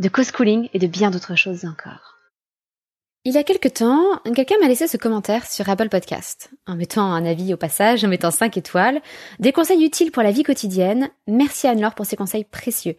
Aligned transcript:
de 0.00 0.08
co-schooling 0.08 0.68
et 0.72 0.78
de 0.78 0.86
bien 0.86 1.10
d'autres 1.10 1.36
choses 1.36 1.64
encore. 1.64 2.18
Il 3.24 3.34
y 3.34 3.38
a 3.38 3.44
quelque 3.44 3.68
temps, 3.68 4.02
quelqu'un 4.34 4.54
m'a 4.60 4.68
laissé 4.68 4.86
ce 4.86 4.96
commentaire 4.96 5.44
sur 5.44 5.68
Apple 5.68 5.88
Podcast, 5.88 6.50
en 6.66 6.76
mettant 6.76 7.12
un 7.12 7.26
avis 7.26 7.52
au 7.52 7.56
passage, 7.56 8.04
en 8.04 8.08
mettant 8.08 8.30
5 8.30 8.56
étoiles, 8.56 9.02
des 9.38 9.52
conseils 9.52 9.84
utiles 9.84 10.12
pour 10.12 10.22
la 10.22 10.30
vie 10.30 10.44
quotidienne. 10.44 11.10
Merci 11.26 11.66
Anne-Laure 11.66 11.94
pour 11.94 12.06
ces 12.06 12.16
conseils 12.16 12.44
précieux. 12.44 12.96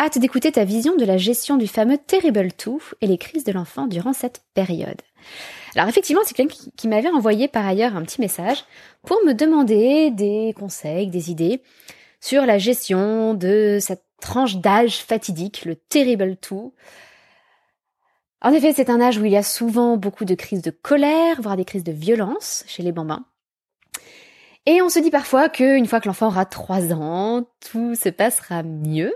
Hâte 0.00 0.18
d'écouter 0.18 0.52
ta 0.52 0.64
vision 0.64 0.94
de 0.96 1.04
la 1.04 1.16
gestion 1.16 1.56
du 1.56 1.66
fameux 1.66 1.98
Terrible 1.98 2.52
Two 2.52 2.80
et 3.00 3.06
les 3.06 3.18
crises 3.18 3.44
de 3.44 3.52
l'enfant 3.52 3.86
durant 3.86 4.12
cette 4.12 4.42
période. 4.54 5.00
Alors 5.74 5.88
effectivement, 5.88 6.22
c'est 6.24 6.34
quelqu'un 6.34 6.54
qui, 6.76 6.88
m'avait 6.88 7.10
envoyé 7.10 7.48
par 7.48 7.66
ailleurs 7.66 7.96
un 7.96 8.02
petit 8.02 8.20
message 8.20 8.64
pour 9.02 9.18
me 9.24 9.32
demander 9.32 10.10
des 10.10 10.54
conseils, 10.58 11.08
des 11.08 11.30
idées 11.30 11.62
sur 12.20 12.46
la 12.46 12.58
gestion 12.58 13.34
de 13.34 13.78
cette 13.80 14.04
tranche 14.22 14.56
d'âge 14.56 14.98
fatidique, 14.98 15.64
le 15.66 15.76
Terrible 15.76 16.36
Two. 16.36 16.72
En 18.40 18.52
effet, 18.52 18.72
c'est 18.72 18.90
un 18.90 19.00
âge 19.00 19.18
où 19.18 19.24
il 19.24 19.32
y 19.32 19.36
a 19.36 19.42
souvent 19.42 19.96
beaucoup 19.96 20.24
de 20.24 20.34
crises 20.34 20.62
de 20.62 20.70
colère, 20.70 21.42
voire 21.42 21.56
des 21.56 21.64
crises 21.64 21.84
de 21.84 21.92
violence 21.92 22.64
chez 22.66 22.82
les 22.82 22.92
bambins. 22.92 23.24
Et 24.64 24.80
on 24.80 24.88
se 24.88 25.00
dit 25.00 25.10
parfois 25.10 25.48
qu'une 25.48 25.86
fois 25.86 26.00
que 26.00 26.08
l'enfant 26.08 26.28
aura 26.28 26.44
3 26.44 26.92
ans, 26.92 27.46
tout 27.70 27.94
se 27.94 28.08
passera 28.08 28.62
mieux. 28.62 29.12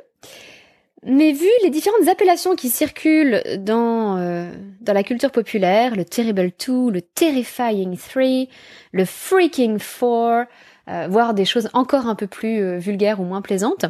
Mais 1.05 1.33
vu 1.33 1.49
les 1.63 1.71
différentes 1.71 2.09
appellations 2.09 2.57
qui 2.57 2.69
circulent 2.69 3.43
dans, 3.59 4.17
euh, 4.17 4.51
dans 4.81 4.93
la 4.93 5.05
culture 5.05 5.31
populaire, 5.31 5.95
le 5.95 6.05
Terrible 6.05 6.51
Two, 6.51 6.91
le 6.91 7.01
Terrifying 7.01 7.97
Three, 7.97 8.49
le 8.93 9.05
Freaking 9.05 9.79
Four, 9.79 10.45
euh, 10.89 11.07
voire 11.09 11.35
des 11.35 11.45
choses 11.45 11.69
encore 11.75 12.07
un 12.07 12.17
peu 12.17 12.27
plus 12.27 12.61
euh, 12.61 12.79
vulgaires 12.79 13.21
ou 13.21 13.25
moins 13.25 13.41
plaisantes, 13.41 13.87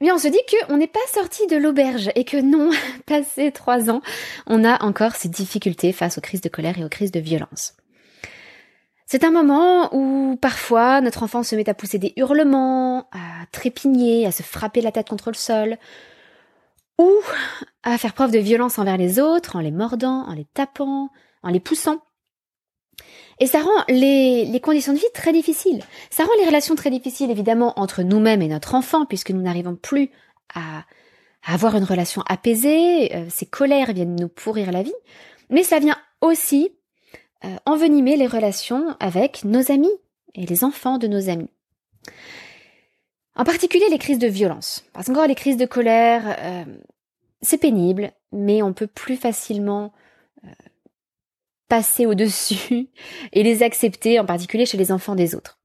Bien, 0.00 0.16
on 0.16 0.18
se 0.18 0.28
dit 0.28 0.40
qu'on 0.50 0.76
n'est 0.76 0.86
pas 0.86 0.98
sorti 1.12 1.46
de 1.46 1.56
l'auberge 1.56 2.10
et 2.14 2.24
que 2.24 2.36
non, 2.36 2.70
passé 3.06 3.52
trois 3.52 3.90
ans, 3.90 4.02
on 4.46 4.64
a 4.64 4.82
encore 4.84 5.14
ces 5.14 5.28
difficultés 5.28 5.92
face 5.92 6.18
aux 6.18 6.20
crises 6.20 6.40
de 6.40 6.48
colère 6.48 6.78
et 6.78 6.84
aux 6.84 6.88
crises 6.88 7.12
de 7.12 7.20
violence. 7.20 7.74
C'est 9.06 9.24
un 9.24 9.30
moment 9.30 9.94
où 9.94 10.36
parfois 10.36 11.00
notre 11.00 11.22
enfant 11.22 11.42
se 11.42 11.54
met 11.54 11.68
à 11.68 11.74
pousser 11.74 11.98
des 11.98 12.14
hurlements, 12.16 13.08
à 13.12 13.46
trépigner, 13.52 14.26
à 14.26 14.32
se 14.32 14.42
frapper 14.42 14.80
la 14.80 14.92
tête 14.92 15.08
contre 15.08 15.30
le 15.30 15.36
sol, 15.36 15.76
ou 16.98 17.10
à 17.82 17.98
faire 17.98 18.14
preuve 18.14 18.30
de 18.30 18.38
violence 18.38 18.78
envers 18.78 18.96
les 18.96 19.20
autres 19.20 19.56
en 19.56 19.60
les 19.60 19.70
mordant, 19.70 20.26
en 20.26 20.32
les 20.32 20.46
tapant, 20.54 21.10
en 21.42 21.50
les 21.50 21.60
poussant. 21.60 22.02
Et 23.40 23.46
ça 23.46 23.60
rend 23.60 23.84
les, 23.88 24.60
conditions 24.62 24.92
de 24.92 24.98
vie 24.98 25.04
très 25.12 25.32
difficiles. 25.32 25.82
Ça 26.10 26.24
rend 26.24 26.32
les 26.38 26.46
relations 26.46 26.74
très 26.74 26.90
difficiles, 26.90 27.30
évidemment, 27.30 27.78
entre 27.78 28.02
nous-mêmes 28.02 28.42
et 28.42 28.48
notre 28.48 28.74
enfant, 28.74 29.06
puisque 29.06 29.30
nous 29.30 29.42
n'arrivons 29.42 29.74
plus 29.74 30.10
à, 30.54 30.84
avoir 31.46 31.76
une 31.76 31.84
relation 31.84 32.22
apaisée. 32.28 33.14
Euh, 33.14 33.26
ces 33.28 33.46
colères 33.46 33.92
viennent 33.92 34.16
nous 34.16 34.28
pourrir 34.28 34.72
la 34.72 34.82
vie. 34.82 34.94
Mais 35.50 35.62
ça 35.62 35.78
vient 35.78 35.96
aussi 36.20 36.70
euh, 37.44 37.48
envenimer 37.66 38.16
les 38.16 38.26
relations 38.26 38.96
avec 39.00 39.44
nos 39.44 39.70
amis 39.70 39.92
et 40.34 40.46
les 40.46 40.64
enfants 40.64 40.98
de 40.98 41.06
nos 41.06 41.28
amis. 41.28 41.50
En 43.36 43.44
particulier 43.44 43.88
les 43.90 43.98
crises 43.98 44.18
de 44.18 44.28
violence. 44.28 44.84
Parce 44.92 45.06
qu'encore 45.06 45.26
les 45.26 45.34
crises 45.34 45.56
de 45.56 45.66
colère, 45.66 46.36
euh, 46.38 46.64
c'est 47.42 47.58
pénible, 47.58 48.12
mais 48.32 48.62
on 48.62 48.72
peut 48.72 48.86
plus 48.86 49.16
facilement 49.16 49.92
passer 51.68 52.06
au-dessus 52.06 52.88
et 53.32 53.42
les 53.42 53.62
accepter, 53.62 54.20
en 54.20 54.26
particulier 54.26 54.66
chez 54.66 54.78
les 54.78 54.92
enfants 54.92 55.14
des 55.14 55.34
autres. 55.34 55.58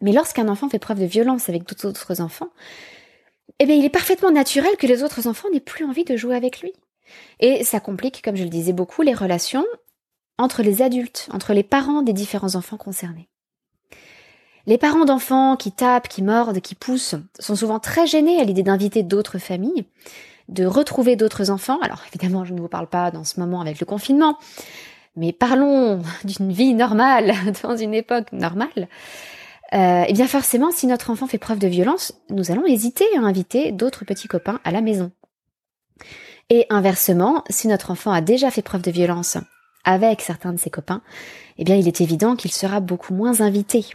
Mais 0.00 0.12
lorsqu'un 0.12 0.48
enfant 0.48 0.68
fait 0.68 0.78
preuve 0.78 1.00
de 1.00 1.06
violence 1.06 1.48
avec 1.48 1.66
d'autres 1.66 2.20
enfants, 2.20 2.50
eh 3.58 3.66
bien, 3.66 3.76
il 3.76 3.84
est 3.84 3.90
parfaitement 3.90 4.30
naturel 4.30 4.76
que 4.76 4.86
les 4.86 5.02
autres 5.02 5.26
enfants 5.26 5.48
n'aient 5.52 5.60
plus 5.60 5.84
envie 5.84 6.04
de 6.04 6.16
jouer 6.16 6.34
avec 6.34 6.60
lui. 6.60 6.72
Et 7.40 7.64
ça 7.64 7.80
complique, 7.80 8.22
comme 8.22 8.36
je 8.36 8.44
le 8.44 8.50
disais 8.50 8.72
beaucoup, 8.72 9.02
les 9.02 9.14
relations 9.14 9.64
entre 10.38 10.62
les 10.62 10.82
adultes, 10.82 11.28
entre 11.32 11.52
les 11.52 11.62
parents 11.62 12.02
des 12.02 12.12
différents 12.12 12.56
enfants 12.56 12.76
concernés. 12.76 13.28
Les 14.66 14.78
parents 14.78 15.04
d'enfants 15.04 15.56
qui 15.56 15.72
tapent, 15.72 16.08
qui 16.08 16.22
mordent, 16.22 16.60
qui 16.60 16.74
poussent 16.74 17.16
sont 17.38 17.54
souvent 17.54 17.78
très 17.78 18.06
gênés 18.06 18.40
à 18.40 18.44
l'idée 18.44 18.62
d'inviter 18.62 19.02
d'autres 19.02 19.38
familles, 19.38 19.84
de 20.48 20.64
retrouver 20.64 21.16
d'autres 21.16 21.50
enfants. 21.50 21.78
Alors 21.82 22.02
évidemment, 22.08 22.44
je 22.44 22.54
ne 22.54 22.60
vous 22.60 22.68
parle 22.68 22.88
pas 22.88 23.10
dans 23.10 23.24
ce 23.24 23.38
moment 23.38 23.60
avec 23.60 23.78
le 23.78 23.86
confinement, 23.86 24.38
mais 25.16 25.32
parlons 25.32 26.02
d'une 26.24 26.52
vie 26.52 26.74
normale, 26.74 27.34
dans 27.62 27.76
une 27.76 27.94
époque 27.94 28.32
normale, 28.32 28.88
euh, 29.72 30.04
eh 30.06 30.12
bien 30.12 30.28
forcément, 30.28 30.70
si 30.70 30.86
notre 30.86 31.10
enfant 31.10 31.26
fait 31.26 31.38
preuve 31.38 31.58
de 31.58 31.66
violence, 31.66 32.12
nous 32.30 32.50
allons 32.50 32.66
hésiter 32.66 33.04
à 33.16 33.20
inviter 33.20 33.72
d'autres 33.72 34.04
petits 34.04 34.28
copains 34.28 34.60
à 34.64 34.70
la 34.70 34.80
maison. 34.80 35.10
Et 36.50 36.66
inversement, 36.70 37.42
si 37.48 37.68
notre 37.68 37.90
enfant 37.90 38.12
a 38.12 38.20
déjà 38.20 38.50
fait 38.50 38.62
preuve 38.62 38.82
de 38.82 38.90
violence 38.90 39.38
avec 39.84 40.20
certains 40.20 40.52
de 40.52 40.58
ses 40.58 40.70
copains, 40.70 41.02
eh 41.58 41.64
bien 41.64 41.76
il 41.76 41.88
est 41.88 42.00
évident 42.00 42.36
qu'il 42.36 42.52
sera 42.52 42.80
beaucoup 42.80 43.14
moins 43.14 43.40
invité. 43.40 43.86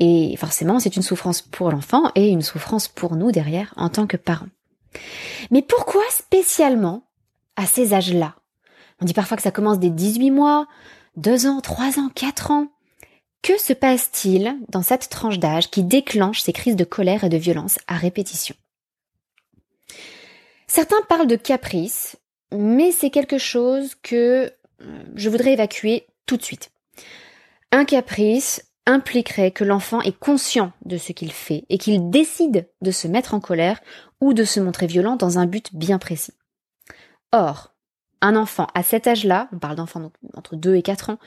Et 0.00 0.34
forcément, 0.36 0.80
c'est 0.80 0.96
une 0.96 1.02
souffrance 1.02 1.42
pour 1.42 1.70
l'enfant 1.70 2.10
et 2.14 2.28
une 2.28 2.42
souffrance 2.42 2.88
pour 2.88 3.16
nous 3.16 3.30
derrière 3.30 3.72
en 3.76 3.90
tant 3.90 4.06
que 4.06 4.16
parents. 4.16 4.48
Mais 5.50 5.62
pourquoi 5.62 6.02
spécialement 6.10 7.04
à 7.56 7.66
ces 7.66 7.94
âges-là 7.94 8.34
on 9.00 9.04
dit 9.04 9.14
parfois 9.14 9.36
que 9.36 9.42
ça 9.42 9.50
commence 9.50 9.78
dès 9.78 9.90
18 9.90 10.30
mois, 10.30 10.66
2 11.16 11.46
ans, 11.46 11.60
3 11.60 11.98
ans, 11.98 12.10
4 12.14 12.50
ans. 12.50 12.68
Que 13.42 13.58
se 13.58 13.72
passe-t-il 13.72 14.56
dans 14.68 14.82
cette 14.82 15.08
tranche 15.08 15.38
d'âge 15.38 15.70
qui 15.70 15.82
déclenche 15.82 16.42
ces 16.42 16.52
crises 16.52 16.76
de 16.76 16.84
colère 16.84 17.24
et 17.24 17.30
de 17.30 17.38
violence 17.38 17.78
à 17.86 17.96
répétition? 17.96 18.54
Certains 20.66 21.00
parlent 21.08 21.26
de 21.26 21.36
caprice, 21.36 22.16
mais 22.52 22.92
c'est 22.92 23.10
quelque 23.10 23.38
chose 23.38 23.94
que 24.02 24.52
euh, 24.82 25.02
je 25.14 25.30
voudrais 25.30 25.54
évacuer 25.54 26.06
tout 26.26 26.36
de 26.36 26.42
suite. 26.42 26.70
Un 27.72 27.84
caprice 27.84 28.62
impliquerait 28.86 29.50
que 29.50 29.64
l'enfant 29.64 30.00
est 30.02 30.16
conscient 30.16 30.72
de 30.84 30.96
ce 30.96 31.12
qu'il 31.12 31.32
fait 31.32 31.64
et 31.68 31.78
qu'il 31.78 32.10
décide 32.10 32.68
de 32.82 32.90
se 32.90 33.08
mettre 33.08 33.34
en 33.34 33.40
colère 33.40 33.80
ou 34.20 34.34
de 34.34 34.44
se 34.44 34.60
montrer 34.60 34.86
violent 34.86 35.16
dans 35.16 35.38
un 35.38 35.46
but 35.46 35.74
bien 35.74 35.98
précis. 35.98 36.34
Or, 37.32 37.74
un 38.20 38.36
enfant 38.36 38.66
à 38.74 38.82
cet 38.82 39.06
âge-là, 39.06 39.48
on 39.52 39.58
parle 39.58 39.76
d'enfants 39.76 40.10
entre 40.34 40.56
2 40.56 40.74
et 40.74 40.82
4 40.82 41.10
ans, 41.10 41.18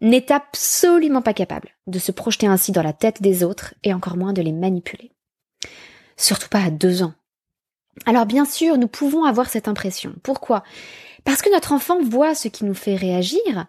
n'est 0.00 0.30
absolument 0.30 1.22
pas 1.22 1.34
capable 1.34 1.70
de 1.86 1.98
se 1.98 2.12
projeter 2.12 2.46
ainsi 2.46 2.72
dans 2.72 2.82
la 2.82 2.92
tête 2.92 3.22
des 3.22 3.44
autres 3.44 3.74
et 3.82 3.94
encore 3.94 4.16
moins 4.16 4.32
de 4.32 4.42
les 4.42 4.52
manipuler. 4.52 5.12
Surtout 6.16 6.48
pas 6.48 6.62
à 6.62 6.70
2 6.70 7.02
ans. 7.02 7.14
Alors 8.06 8.26
bien 8.26 8.44
sûr, 8.44 8.76
nous 8.76 8.88
pouvons 8.88 9.24
avoir 9.24 9.48
cette 9.48 9.68
impression. 9.68 10.14
Pourquoi? 10.22 10.62
Parce 11.24 11.42
que 11.42 11.52
notre 11.52 11.72
enfant 11.72 12.02
voit 12.02 12.34
ce 12.34 12.48
qui 12.48 12.64
nous 12.64 12.74
fait 12.74 12.96
réagir 12.96 13.66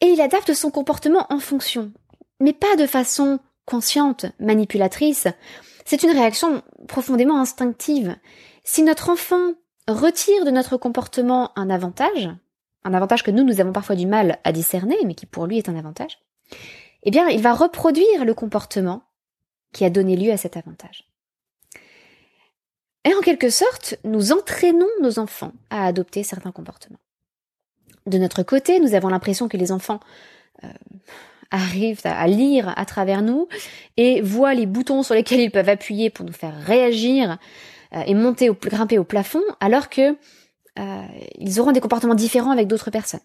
et 0.00 0.06
il 0.06 0.20
adapte 0.20 0.52
son 0.54 0.70
comportement 0.70 1.26
en 1.30 1.38
fonction, 1.38 1.92
mais 2.40 2.52
pas 2.52 2.74
de 2.76 2.86
façon 2.86 3.38
consciente, 3.64 4.26
manipulatrice. 4.40 5.28
C'est 5.84 6.02
une 6.02 6.10
réaction 6.10 6.62
profondément 6.88 7.38
instinctive. 7.38 8.16
Si 8.64 8.82
notre 8.82 9.10
enfant 9.10 9.52
retire 9.88 10.44
de 10.44 10.50
notre 10.50 10.76
comportement 10.76 11.52
un 11.56 11.70
avantage, 11.70 12.30
un 12.84 12.94
avantage 12.94 13.22
que 13.22 13.30
nous, 13.30 13.44
nous 13.44 13.60
avons 13.60 13.72
parfois 13.72 13.96
du 13.96 14.06
mal 14.06 14.38
à 14.44 14.52
discerner, 14.52 14.96
mais 15.04 15.14
qui 15.14 15.26
pour 15.26 15.46
lui 15.46 15.58
est 15.58 15.68
un 15.68 15.76
avantage, 15.76 16.18
eh 17.02 17.10
bien, 17.10 17.28
il 17.28 17.42
va 17.42 17.52
reproduire 17.52 18.24
le 18.24 18.34
comportement 18.34 19.02
qui 19.72 19.84
a 19.84 19.90
donné 19.90 20.16
lieu 20.16 20.32
à 20.32 20.36
cet 20.36 20.56
avantage. 20.56 21.08
Et 23.04 23.14
en 23.14 23.20
quelque 23.20 23.50
sorte, 23.50 23.96
nous 24.04 24.32
entraînons 24.32 24.86
nos 25.00 25.18
enfants 25.18 25.52
à 25.70 25.86
adopter 25.86 26.22
certains 26.22 26.52
comportements. 26.52 27.00
De 28.06 28.18
notre 28.18 28.42
côté, 28.42 28.78
nous 28.78 28.94
avons 28.94 29.08
l'impression 29.08 29.48
que 29.48 29.56
les 29.56 29.72
enfants 29.72 30.00
euh, 30.62 30.68
arrivent 31.50 32.00
à 32.04 32.26
lire 32.26 32.72
à 32.76 32.84
travers 32.84 33.22
nous 33.22 33.48
et 33.96 34.20
voient 34.20 34.54
les 34.54 34.66
boutons 34.66 35.02
sur 35.02 35.14
lesquels 35.14 35.40
ils 35.40 35.50
peuvent 35.50 35.68
appuyer 35.68 36.10
pour 36.10 36.24
nous 36.24 36.32
faire 36.32 36.54
réagir 36.64 37.38
et 38.06 38.14
monter 38.14 38.50
au, 38.50 38.54
grimper 38.54 38.98
au 38.98 39.04
plafond, 39.04 39.42
alors 39.60 39.88
que 39.88 40.16
euh, 40.78 41.02
ils 41.38 41.60
auront 41.60 41.72
des 41.72 41.80
comportements 41.80 42.14
différents 42.14 42.50
avec 42.50 42.66
d'autres 42.66 42.90
personnes. 42.90 43.20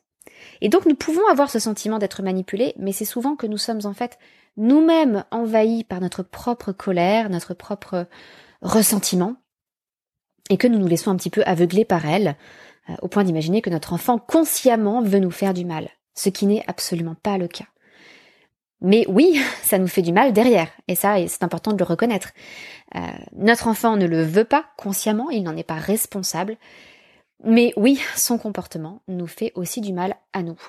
Et 0.61 0.69
donc 0.69 0.85
nous 0.85 0.95
pouvons 0.95 1.25
avoir 1.29 1.49
ce 1.49 1.59
sentiment 1.59 1.99
d'être 1.99 2.21
manipulés, 2.21 2.73
mais 2.77 2.91
c'est 2.91 3.05
souvent 3.05 3.35
que 3.35 3.47
nous 3.47 3.57
sommes 3.57 3.81
en 3.85 3.93
fait 3.93 4.17
nous-mêmes 4.57 5.23
envahis 5.31 5.83
par 5.83 6.01
notre 6.01 6.23
propre 6.23 6.71
colère, 6.71 7.29
notre 7.29 7.53
propre 7.53 8.07
ressentiment, 8.61 9.35
et 10.49 10.57
que 10.57 10.67
nous 10.67 10.79
nous 10.79 10.87
laissons 10.87 11.11
un 11.11 11.15
petit 11.15 11.29
peu 11.29 11.43
aveugler 11.45 11.85
par 11.85 12.05
elle, 12.05 12.35
euh, 12.89 12.95
au 13.01 13.07
point 13.07 13.23
d'imaginer 13.23 13.61
que 13.61 13.69
notre 13.69 13.93
enfant 13.93 14.17
consciemment 14.17 15.01
veut 15.01 15.19
nous 15.19 15.31
faire 15.31 15.53
du 15.53 15.63
mal, 15.63 15.89
ce 16.15 16.29
qui 16.29 16.47
n'est 16.47 16.63
absolument 16.67 17.15
pas 17.15 17.37
le 17.37 17.47
cas. 17.47 17.67
Mais 18.81 19.05
oui, 19.07 19.39
ça 19.63 19.77
nous 19.77 19.87
fait 19.87 20.01
du 20.01 20.11
mal 20.11 20.33
derrière, 20.33 20.69
et 20.87 20.95
ça, 20.95 21.15
c'est 21.27 21.43
important 21.43 21.73
de 21.73 21.77
le 21.77 21.85
reconnaître. 21.85 22.31
Euh, 22.95 22.99
notre 23.35 23.67
enfant 23.67 23.97
ne 23.97 24.05
le 24.05 24.23
veut 24.23 24.45
pas 24.45 24.65
consciemment, 24.77 25.29
il 25.29 25.43
n'en 25.43 25.57
est 25.57 25.63
pas 25.63 25.75
responsable, 25.75 26.57
mais 27.43 27.73
oui, 27.77 27.99
son 28.15 28.37
comportement 28.37 29.01
nous 29.07 29.27
fait 29.27 29.51
aussi 29.55 29.81
du 29.81 29.93
mal 29.93 30.15
à 30.33 30.43
nous. 30.43 30.59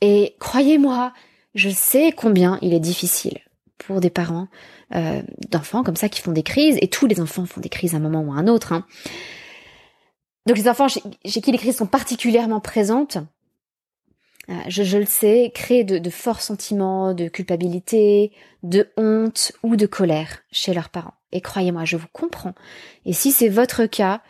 Et 0.00 0.36
croyez-moi, 0.38 1.12
je 1.54 1.68
sais 1.68 2.12
combien 2.12 2.58
il 2.62 2.74
est 2.74 2.80
difficile 2.80 3.38
pour 3.78 4.00
des 4.00 4.10
parents 4.10 4.48
euh, 4.94 5.22
d'enfants 5.50 5.82
comme 5.82 5.96
ça 5.96 6.08
qui 6.08 6.20
font 6.20 6.32
des 6.32 6.42
crises, 6.42 6.78
et 6.80 6.88
tous 6.88 7.06
les 7.06 7.20
enfants 7.20 7.46
font 7.46 7.60
des 7.60 7.68
crises 7.68 7.94
à 7.94 7.98
un 7.98 8.00
moment 8.00 8.20
ou 8.20 8.32
à 8.32 8.36
un 8.36 8.48
autre. 8.48 8.72
Hein. 8.72 8.86
Donc 10.46 10.56
les 10.56 10.68
enfants 10.68 10.88
chez, 10.88 11.00
qui 11.40 11.52
les 11.52 11.58
crises 11.58 11.76
sont 11.76 11.86
particulièrement 11.86 12.60
présentes, 12.60 13.18
euh, 14.48 14.54
je, 14.68 14.98
le 14.98 15.06
sais, 15.06 15.52
créent 15.54 15.84
de, 15.84 16.10
forts 16.10 16.40
sentiments 16.40 17.14
de 17.14 17.28
culpabilité, 17.28 18.32
de 18.62 18.90
honte 18.96 19.52
ou 19.62 19.76
de 19.76 19.86
colère 19.86 20.42
chez 20.50 20.74
leurs 20.74 20.88
parents. 20.88 21.14
Et 21.30 21.40
croyez-moi, 21.40 21.84
je 21.84 21.96
vous 21.96 22.08
comprends. 22.12 22.54
Et 23.06 23.12
si 23.12 23.32
c'est 23.32 23.48
votre 23.48 23.86
cas, 23.86 24.20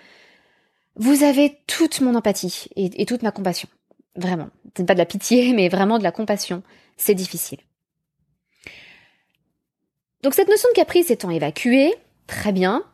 vous 0.97 1.25
avez 1.25 1.59
toute 1.67 2.01
mon 2.01 2.15
empathie 2.15 2.69
et, 2.77 3.03
et 3.03 3.07
toute 3.07 3.23
ma 3.23 3.33
compassion. 3.33 3.69
Vraiment. 4.17 4.51
C'est 4.77 4.87
pas 4.87 4.95
de 4.95 4.99
la 4.99 5.07
pitié, 5.07 5.53
mais 5.55 5.69
vraiment 5.69 5.99
de 5.99 6.05
la 6.05 6.13
compassion. 6.13 6.63
C'est 6.97 7.15
difficile. 7.15 7.59
Donc 10.23 10.35
cette 10.35 10.49
notion 10.49 10.69
de 10.69 10.75
caprice 10.75 11.11
étant 11.11 11.31
évacuée, 11.31 11.95
très 12.27 12.53
bien. 12.53 12.85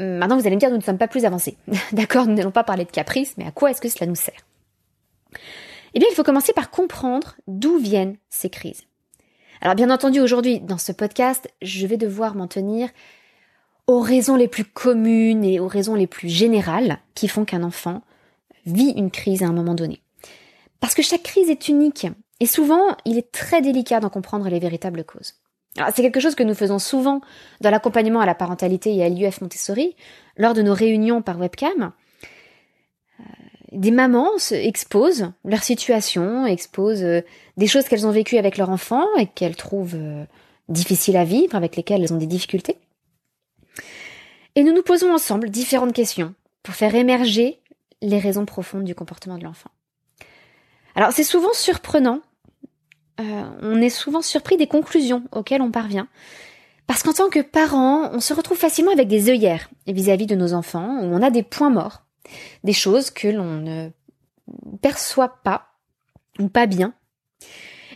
Maintenant, 0.00 0.36
vous 0.36 0.46
allez 0.46 0.56
me 0.56 0.60
dire, 0.60 0.70
nous 0.70 0.78
ne 0.78 0.82
sommes 0.82 0.98
pas 0.98 1.06
plus 1.06 1.24
avancés. 1.24 1.56
D'accord, 1.92 2.26
nous 2.26 2.34
n'allons 2.34 2.50
pas 2.50 2.64
parler 2.64 2.84
de 2.84 2.90
caprice, 2.90 3.34
mais 3.36 3.46
à 3.46 3.52
quoi 3.52 3.70
est-ce 3.70 3.80
que 3.80 3.88
cela 3.88 4.06
nous 4.06 4.16
sert? 4.16 4.40
Eh 5.94 5.98
bien, 5.98 6.08
il 6.10 6.14
faut 6.14 6.22
commencer 6.22 6.52
par 6.52 6.70
comprendre 6.70 7.36
d'où 7.46 7.78
viennent 7.78 8.16
ces 8.28 8.50
crises. 8.50 8.84
Alors, 9.60 9.74
bien 9.74 9.90
entendu, 9.90 10.20
aujourd'hui, 10.20 10.60
dans 10.60 10.78
ce 10.78 10.92
podcast, 10.92 11.48
je 11.62 11.86
vais 11.86 11.96
devoir 11.96 12.34
m'en 12.34 12.48
tenir 12.48 12.88
aux 13.86 14.00
raisons 14.00 14.36
les 14.36 14.48
plus 14.48 14.64
communes 14.64 15.44
et 15.44 15.60
aux 15.60 15.68
raisons 15.68 15.94
les 15.94 16.06
plus 16.06 16.28
générales 16.28 16.98
qui 17.14 17.28
font 17.28 17.44
qu'un 17.44 17.62
enfant 17.62 18.02
vit 18.66 18.92
une 18.96 19.10
crise 19.10 19.42
à 19.42 19.46
un 19.46 19.52
moment 19.52 19.74
donné. 19.74 20.02
Parce 20.80 20.94
que 20.94 21.02
chaque 21.02 21.22
crise 21.22 21.50
est 21.50 21.68
unique 21.68 22.06
et 22.40 22.46
souvent 22.46 22.96
il 23.04 23.18
est 23.18 23.30
très 23.30 23.60
délicat 23.60 24.00
d'en 24.00 24.08
comprendre 24.08 24.48
les 24.48 24.58
véritables 24.58 25.04
causes. 25.04 25.34
C'est 25.94 26.02
quelque 26.02 26.20
chose 26.20 26.34
que 26.34 26.42
nous 26.42 26.54
faisons 26.54 26.78
souvent 26.78 27.22
dans 27.60 27.70
l'accompagnement 27.70 28.20
à 28.20 28.26
la 28.26 28.34
parentalité 28.34 28.94
et 28.94 29.04
à 29.04 29.08
l'UF 29.08 29.40
Montessori, 29.40 29.96
lors 30.36 30.52
de 30.52 30.60
nos 30.60 30.74
réunions 30.74 31.22
par 31.22 31.38
webcam. 31.38 31.92
Des 33.72 33.90
mamans 33.90 34.38
se 34.38 34.54
exposent 34.54 35.32
leur 35.44 35.62
situation, 35.62 36.46
exposent 36.46 37.02
euh, 37.02 37.22
des 37.56 37.66
choses 37.66 37.84
qu'elles 37.84 38.06
ont 38.06 38.10
vécues 38.10 38.36
avec 38.36 38.58
leur 38.58 38.68
enfant 38.68 39.04
et 39.16 39.26
qu'elles 39.26 39.56
trouvent 39.56 39.94
euh, 39.94 40.24
difficiles 40.68 41.16
à 41.16 41.24
vivre, 41.24 41.54
avec 41.54 41.76
lesquelles 41.76 42.02
elles 42.02 42.12
ont 42.12 42.18
des 42.18 42.26
difficultés. 42.26 42.76
Et 44.54 44.62
nous 44.62 44.74
nous 44.74 44.82
posons 44.82 45.12
ensemble 45.12 45.48
différentes 45.48 45.94
questions 45.94 46.34
pour 46.62 46.74
faire 46.74 46.94
émerger 46.94 47.58
les 48.02 48.18
raisons 48.18 48.44
profondes 48.44 48.84
du 48.84 48.94
comportement 48.94 49.38
de 49.38 49.44
l'enfant. 49.44 49.70
Alors 50.94 51.12
c'est 51.12 51.24
souvent 51.24 51.54
surprenant, 51.54 52.20
euh, 53.20 53.44
on 53.62 53.80
est 53.80 53.90
souvent 53.90 54.22
surpris 54.22 54.58
des 54.58 54.66
conclusions 54.66 55.24
auxquelles 55.32 55.62
on 55.62 55.70
parvient. 55.70 56.08
Parce 56.86 57.02
qu'en 57.02 57.12
tant 57.12 57.30
que 57.30 57.40
parent, 57.40 58.10
on 58.12 58.20
se 58.20 58.34
retrouve 58.34 58.58
facilement 58.58 58.92
avec 58.92 59.08
des 59.08 59.30
œillères 59.30 59.70
vis-à-vis 59.86 60.26
de 60.26 60.34
nos 60.34 60.52
enfants, 60.52 60.98
où 61.00 61.04
on 61.04 61.22
a 61.22 61.30
des 61.30 61.42
points 61.42 61.70
morts, 61.70 62.02
des 62.64 62.72
choses 62.72 63.10
que 63.10 63.28
l'on 63.28 63.60
ne 63.60 63.90
perçoit 64.80 65.42
pas, 65.42 65.68
ou 66.38 66.48
pas 66.48 66.66
bien, 66.66 66.94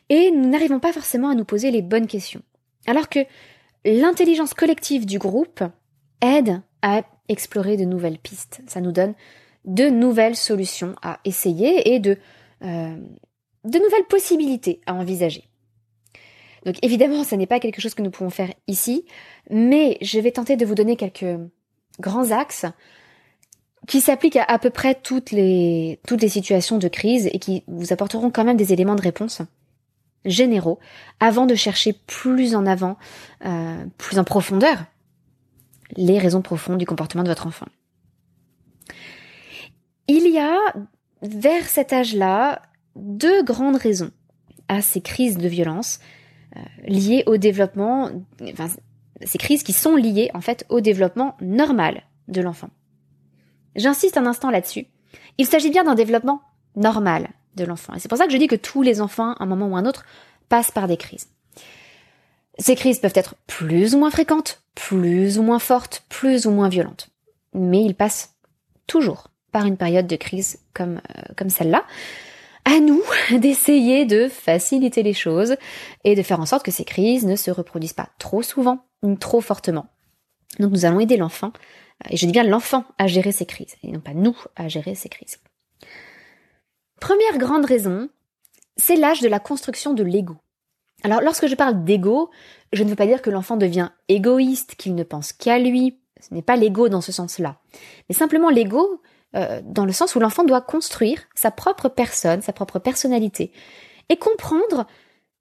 et 0.09 0.31
nous 0.31 0.49
n'arrivons 0.49 0.81
pas 0.81 0.93
forcément 0.93 1.31
à 1.31 1.35
nous 1.35 1.45
poser 1.45 1.71
les 1.71 1.83
bonnes 1.83 2.07
questions. 2.07 2.43
Alors 2.87 3.09
que 3.09 3.21
l'intelligence 3.85 4.55
collective 4.55 5.07
du 5.07 5.19
groupe 5.19 5.63
aide 6.21 6.63
à 6.83 7.03
explorer 7.29 7.77
de 7.77 7.85
nouvelles 7.85 8.19
pistes. 8.19 8.61
Ça 8.67 8.81
nous 8.81 8.93
donne 8.93 9.15
de 9.65 9.89
nouvelles 9.89 10.37
solutions 10.37 10.95
à 11.03 11.19
essayer 11.25 11.93
et 11.93 11.99
de, 11.99 12.19
euh, 12.63 12.97
nouvelles 13.65 14.07
possibilités 14.09 14.81
à 14.87 14.95
envisager. 14.95 15.45
Donc 16.65 16.77
évidemment, 16.83 17.25
ça 17.25 17.37
n'est 17.37 17.47
pas 17.47 17.61
quelque 17.61 17.81
chose 17.81 17.95
que 17.95 18.03
nous 18.03 18.11
pouvons 18.11 18.31
faire 18.31 18.53
ici, 18.67 19.05
mais 19.51 19.99
je 20.01 20.19
vais 20.21 20.33
tenter 20.33 20.57
de 20.57 20.65
vous 20.65 20.75
donner 20.75 20.97
quelques 20.97 21.39
grands 22.01 22.31
axes 22.31 22.67
qui 23.87 24.01
s'appliquent 24.01 24.37
à 24.37 24.45
à 24.45 24.59
peu 24.59 24.71
près 24.71 24.95
toutes 24.95 25.31
les, 25.31 26.01
toutes 26.07 26.23
les 26.23 26.29
situations 26.29 26.79
de 26.79 26.89
crise 26.89 27.29
et 27.33 27.39
qui 27.39 27.63
vous 27.67 27.93
apporteront 27.93 28.31
quand 28.31 28.45
même 28.45 28.57
des 28.57 28.73
éléments 28.73 28.95
de 28.95 29.03
réponse 29.03 29.43
généraux 30.25 30.79
avant 31.21 31.47
de 31.47 31.55
chercher 31.55 31.93
plus 32.07 32.55
en 32.55 32.67
avant, 32.67 32.97
euh, 33.45 33.85
plus 33.97 34.19
en 34.19 34.25
profondeur, 34.25 34.85
les 35.97 36.19
raisons 36.19 36.43
profondes 36.43 36.79
du 36.79 36.87
comportement 36.87 37.23
de 37.23 37.29
votre 37.29 37.47
enfant. 37.47 37.67
Il 40.09 40.29
y 40.29 40.39
a, 40.39 40.57
vers 41.23 41.67
cet 41.67 41.93
âge-là, 41.93 42.63
deux 42.97 43.43
grandes 43.43 43.77
raisons 43.77 44.11
à 44.69 44.83
ces 44.83 45.01
crises 45.01 45.39
de 45.39 45.49
violence 45.49 46.01
euh, 46.57 46.61
liées 46.85 47.23
au 47.27 47.37
développement, 47.37 48.11
enfin, 48.43 48.69
ces 49.25 49.39
crises 49.39 49.63
qui 49.63 49.73
sont 49.73 49.97
liées 49.97 50.31
en 50.35 50.41
fait 50.41 50.65
au 50.69 50.81
développement 50.81 51.37
normal 51.41 52.03
de 52.29 52.41
l'enfant. 52.41 52.71
J'insiste 53.77 54.17
un 54.17 54.27
instant 54.27 54.51
là-dessus. 54.51 54.87
Il 55.39 55.47
s'agit 55.47 55.71
bien 55.71 55.85
d'un 55.85 55.95
développement 55.95 56.43
normal 56.75 57.29
de 57.57 57.65
l'enfant. 57.65 57.95
Et 57.95 57.99
c'est 57.99 58.09
pour 58.09 58.19
ça 58.19 58.27
que 58.27 58.33
je 58.33 58.39
dis 58.39 58.49
que 58.49 58.57
tous 58.57 58.83
les 58.83 59.01
enfants, 59.01 59.33
à 59.33 59.43
un 59.43 59.47
moment 59.47 59.67
ou 59.69 59.77
un 59.77 59.87
autre, 59.87 60.05
passent 60.49 60.71
par 60.71 60.89
des 60.89 60.97
crises. 60.97 61.29
Ces 62.59 62.75
crises 62.75 63.01
peuvent 63.01 63.13
être 63.15 63.35
plus 63.47 63.95
ou 63.95 63.99
moins 63.99 64.11
fréquentes, 64.11 64.63
plus 64.75 65.39
ou 65.39 65.43
moins 65.43 65.59
fortes, 65.59 66.05
plus 66.09 66.47
ou 66.47 66.51
moins 66.51 66.69
violentes. 66.69 67.11
Mais 67.53 67.83
ils 67.83 67.95
passent 67.95 68.35
toujours 68.87 69.29
par 69.53 69.67
une 69.67 69.77
période 69.77 70.07
de 70.07 70.17
crise 70.17 70.59
comme, 70.75 71.01
euh, 71.17 71.23
comme 71.37 71.51
celle-là. 71.51 71.85
À 72.65 72.81
nous 72.81 73.03
d'essayer 73.39 74.07
de 74.07 74.29
faciliter 74.29 75.03
les 75.03 75.15
choses 75.15 75.57
et 76.05 76.15
de 76.15 76.23
faire 76.23 76.41
en 76.41 76.47
sorte 76.47 76.65
que 76.65 76.71
ces 76.71 76.85
crises 76.85 77.27
ne 77.27 77.37
se 77.37 77.51
reproduisent 77.51 77.93
pas 77.93 78.09
trop 78.19 78.43
souvent 78.43 78.87
ou 79.03 79.15
trop 79.17 79.41
fortement. 79.41 79.87
Donc 80.59 80.73
nous 80.73 80.85
allons 80.85 81.01
aider 81.01 81.17
l'enfant, 81.17 81.53
et 82.11 82.17
je 82.17 82.27
dis 82.27 82.33
bien 82.33 82.45
l'enfant, 82.45 82.85
à 82.99 83.07
gérer 83.07 83.33
ces 83.33 83.47
crises, 83.47 83.77
et 83.83 83.91
non 83.91 84.01
pas 84.01 84.15
nous 84.15 84.37
à 84.55 84.69
gérer 84.69 84.95
ces 84.95 85.09
crises. 85.09 85.39
Première 87.01 87.39
grande 87.39 87.65
raison, 87.65 88.09
c'est 88.77 88.97
l'âge 88.97 89.21
de 89.21 89.29
la 89.29 89.41
construction 89.41 89.95
de 89.95 90.03
l'ego. 90.03 90.37
Alors 91.03 91.21
lorsque 91.21 91.47
je 91.47 91.55
parle 91.55 91.85
d'ego, 91.85 92.31
je 92.73 92.83
ne 92.83 92.89
veux 92.89 92.97
pas 92.97 93.07
dire 93.07 93.23
que 93.23 93.31
l'enfant 93.31 93.57
devient 93.57 93.91
égoïste, 94.09 94.75
qu'il 94.77 94.95
ne 94.95 95.03
pense 95.03 95.33
qu'à 95.33 95.59
lui. 95.59 95.99
Ce 96.21 96.33
n'est 96.33 96.43
pas 96.43 96.57
l'ego 96.57 96.89
dans 96.89 97.03
ce 97.03 97.13
sens-là. 97.13 97.59
Mais 98.09 98.15
simplement 98.15 98.49
l'ego 98.49 99.03
euh, 99.35 99.61
dans 99.65 99.85
le 99.85 99.93
sens 99.93 100.15
où 100.15 100.21
l'enfant 100.21 100.45
doit 100.45 100.63
construire 100.63 101.21
sa 101.35 101.51
propre 101.51 101.89
personne, 101.89 102.41
sa 102.41 102.55
propre 102.55 102.79
personnalité, 102.79 103.53
et 104.09 104.17
comprendre 104.17 104.87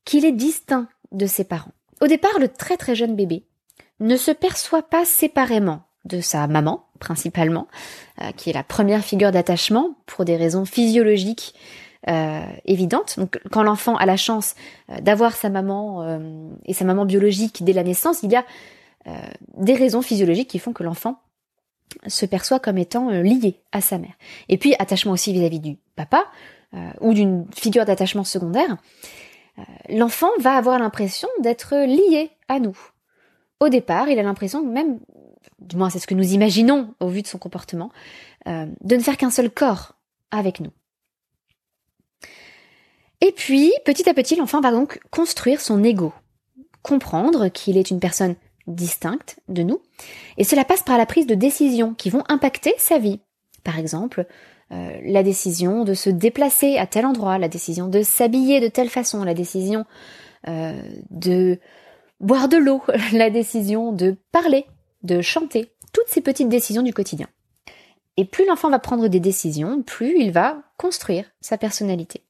qu'il 0.03 0.25
est 0.25 0.33
distinct 0.33 0.89
de 1.11 1.25
ses 1.25 1.45
parents. 1.45 1.71
Au 2.01 2.07
départ, 2.07 2.37
le 2.39 2.49
très 2.49 2.77
très 2.77 2.95
jeune 2.95 3.15
bébé 3.15 3.45
ne 3.99 4.17
se 4.17 4.31
perçoit 4.31 4.83
pas 4.83 5.05
séparément 5.05 5.84
de 6.05 6.21
sa 6.21 6.47
maman, 6.47 6.85
principalement, 6.99 7.67
euh, 8.21 8.31
qui 8.31 8.49
est 8.49 8.53
la 8.53 8.63
première 8.63 9.03
figure 9.03 9.31
d'attachement 9.31 9.95
pour 10.05 10.23
des 10.23 10.37
raisons 10.37 10.65
physiologiques 10.65 11.55
euh, 12.07 12.45
évidente. 12.65 13.15
Donc, 13.17 13.39
quand 13.51 13.63
l'enfant 13.63 13.95
a 13.97 14.05
la 14.05 14.15
chance 14.15 14.55
euh, 14.89 14.99
d'avoir 15.01 15.35
sa 15.35 15.49
maman 15.49 16.19
et 16.65 16.73
sa 16.73 16.85
maman 16.85 17.05
biologique 17.05 17.63
dès 17.63 17.73
la 17.73 17.83
naissance, 17.83 18.23
il 18.23 18.31
y 18.31 18.35
a 18.35 18.45
des 19.55 19.75
raisons 19.75 20.01
physiologiques 20.01 20.49
qui 20.49 20.57
font 20.57 20.73
que 20.73 20.81
l'enfant 20.81 21.19
se 22.07 22.25
perçoit 22.25 22.59
comme 22.59 22.79
étant 22.79 23.11
lié 23.11 23.61
à 23.71 23.79
sa 23.79 23.99
mère. 23.99 24.15
Et 24.49 24.57
puis 24.57 24.73
attachement 24.79 25.11
aussi 25.11 25.31
vis-à-vis 25.31 25.59
du 25.59 25.77
papa 25.95 26.25
ou 27.01 27.13
d'une 27.13 27.45
figure 27.53 27.85
d'attachement 27.85 28.23
secondaire. 28.23 28.77
l'enfant 29.89 30.31
va 30.39 30.55
avoir 30.55 30.79
l'impression 30.79 31.27
d'être 31.39 31.75
lié 31.85 32.31
à 32.47 32.59
nous. 32.59 32.75
Au 33.59 33.69
départ, 33.69 34.09
il 34.09 34.19
a 34.19 34.23
l'impression, 34.23 34.63
même, 34.63 34.99
du 35.59 35.75
moins 35.75 35.89
c'est 35.89 35.99
ce 35.99 36.07
que 36.07 36.13
nous 36.13 36.33
imaginons 36.33 36.93
au 36.99 37.07
vu 37.07 37.21
de 37.21 37.27
son 37.27 37.37
comportement, 37.37 37.91
de 38.45 38.95
ne 38.95 39.01
faire 39.01 39.17
qu'un 39.17 39.31
seul 39.31 39.49
corps 39.49 39.93
avec 40.31 40.59
nous. 40.59 40.71
Et 43.21 43.31
puis, 43.31 43.73
petit 43.85 44.09
à 44.09 44.13
petit, 44.13 44.35
l'enfant 44.35 44.61
va 44.61 44.71
donc 44.71 44.99
construire 45.09 45.61
son 45.61 45.83
ego, 45.83 46.13
comprendre 46.81 47.47
qu'il 47.47 47.77
est 47.77 47.89
une 47.89 47.99
personne 47.99 48.35
distincte 48.67 49.39
de 49.47 49.63
nous, 49.63 49.81
et 50.37 50.43
cela 50.43 50.65
passe 50.65 50.83
par 50.83 50.97
la 50.97 51.05
prise 51.05 51.27
de 51.27 51.35
décisions 51.35 51.93
qui 51.93 52.09
vont 52.09 52.23
impacter 52.29 52.73
sa 52.77 52.99
vie. 52.99 53.19
Par 53.63 53.79
exemple, 53.79 54.25
euh, 54.71 54.99
la 55.03 55.23
décision 55.23 55.83
de 55.83 55.93
se 55.93 56.09
déplacer 56.09 56.77
à 56.77 56.87
tel 56.87 57.05
endroit, 57.05 57.37
la 57.37 57.47
décision 57.47 57.87
de 57.87 58.01
s'habiller 58.01 58.59
de 58.59 58.67
telle 58.67 58.89
façon, 58.89 59.23
la 59.23 59.33
décision 59.33 59.85
euh, 60.47 60.79
de 61.09 61.59
boire 62.19 62.49
de 62.49 62.57
l'eau, 62.57 62.81
la 63.11 63.29
décision 63.29 63.91
de 63.91 64.17
parler, 64.31 64.65
de 65.05 65.21
chanter, 65.21 65.71
toutes 65.93 66.07
ces 66.07 66.21
petites 66.21 66.49
décisions 66.49 66.81
du 66.81 66.93
quotidien. 66.93 67.27
Et 68.17 68.25
plus 68.25 68.45
l'enfant 68.45 68.69
va 68.69 68.79
prendre 68.79 69.07
des 69.07 69.19
décisions, 69.19 69.81
plus 69.81 70.19
il 70.19 70.31
va 70.31 70.63
construire 70.77 71.25
sa 71.41 71.57
personnalité. 71.57 72.21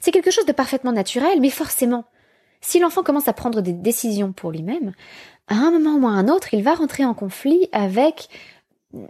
C'est 0.00 0.10
quelque 0.10 0.30
chose 0.30 0.46
de 0.46 0.52
parfaitement 0.52 0.92
naturel, 0.92 1.40
mais 1.40 1.50
forcément, 1.50 2.04
si 2.60 2.78
l'enfant 2.78 3.02
commence 3.02 3.28
à 3.28 3.32
prendre 3.32 3.60
des 3.60 3.72
décisions 3.72 4.32
pour 4.32 4.50
lui-même, 4.50 4.92
à 5.48 5.54
un 5.54 5.70
moment 5.70 5.96
ou 5.96 6.06
à 6.06 6.16
un 6.16 6.28
autre, 6.28 6.54
il 6.54 6.62
va 6.62 6.74
rentrer 6.74 7.04
en 7.04 7.14
conflit 7.14 7.68
avec 7.72 8.28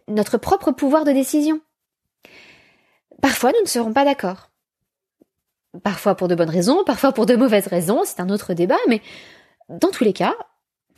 notre 0.08 0.38
propre 0.38 0.72
pouvoir 0.72 1.04
de 1.04 1.12
décision. 1.12 1.60
Parfois, 3.20 3.52
nous 3.52 3.62
ne 3.62 3.68
serons 3.68 3.92
pas 3.92 4.04
d'accord. 4.04 4.50
Parfois 5.82 6.16
pour 6.16 6.28
de 6.28 6.34
bonnes 6.34 6.50
raisons, 6.50 6.84
parfois 6.84 7.12
pour 7.12 7.26
de 7.26 7.36
mauvaises 7.36 7.68
raisons, 7.68 8.02
c'est 8.04 8.20
un 8.20 8.28
autre 8.28 8.54
débat, 8.54 8.78
mais 8.88 9.00
dans 9.68 9.90
tous 9.90 10.04
les 10.04 10.12
cas, 10.12 10.34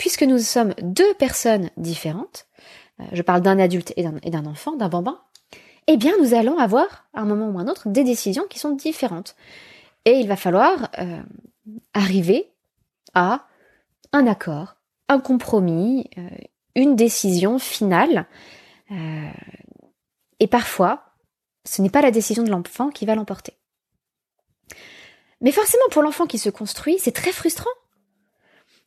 puisque 0.02 0.25
nous 0.25 0.40
sommes 0.40 0.75
deux 0.82 1.14
personnes 1.14 1.71
différentes, 1.76 2.49
euh, 2.99 3.04
je 3.12 3.23
parle 3.23 3.40
d'un 3.40 3.61
adulte 3.61 3.92
et 3.97 4.02
d'un 4.02 4.47
enfant, 4.47 4.75
d'un 4.75 4.88
bambin, 4.88 5.21
eh 5.87 5.97
bien 5.97 6.12
nous 6.21 6.35
allons 6.35 6.59
avoir, 6.59 7.06
à 7.14 7.21
un 7.21 7.25
moment 7.25 7.49
ou 7.50 7.61
un 7.61 7.68
autre, 7.68 7.88
des 7.88 8.02
décisions 8.02 8.42
qui 8.50 8.59
sont 8.59 8.73
différentes. 8.73 9.37
Et 10.04 10.14
il 10.14 10.26
va 10.26 10.35
falloir 10.35 10.90
euh, 10.99 11.23
arriver 11.94 12.50
à 13.14 13.47
un 14.12 14.26
accord, 14.26 14.75
un 15.09 15.21
compromis, 15.21 16.11
euh, 16.18 16.28
une 16.75 16.97
décision 16.97 17.61
finale. 17.61 18.26
et 20.40 20.49
parfois, 20.49 21.14
ce 21.64 21.80
n'est 21.80 21.90
pas 21.90 22.02
la 22.02 22.11
décision 22.11 22.42
de 22.42 22.50
l'enfant 22.50 22.90
qui 22.90 23.06
va 23.06 23.14
l'emporter. 23.14 23.52
Mais 25.40 25.52
forcément, 25.52 25.85
pour 25.92 26.02
l'enfant 26.02 26.26
qui 26.26 26.38
se 26.38 26.50
construit, 26.50 26.99
c'est 26.99 27.12
très 27.12 27.30
frustrant. 27.30 27.71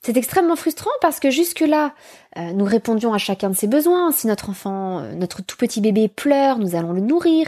C'est 0.01 0.17
extrêmement 0.17 0.55
frustrant 0.55 0.91
parce 1.01 1.19
que 1.19 1.31
jusque-là, 1.31 1.95
euh, 2.37 2.51
nous 2.53 2.65
répondions 2.65 3.13
à 3.13 3.17
chacun 3.17 3.49
de 3.49 3.55
ses 3.55 3.67
besoins. 3.67 4.11
Si 4.11 4.27
notre 4.27 4.51
enfant, 4.51 4.99
euh, 4.99 5.13
notre 5.15 5.41
tout 5.41 5.57
petit 5.57 5.81
bébé 5.81 6.07
pleure, 6.07 6.59
nous 6.59 6.75
allons 6.75 6.93
le 6.93 7.01
nourrir 7.01 7.47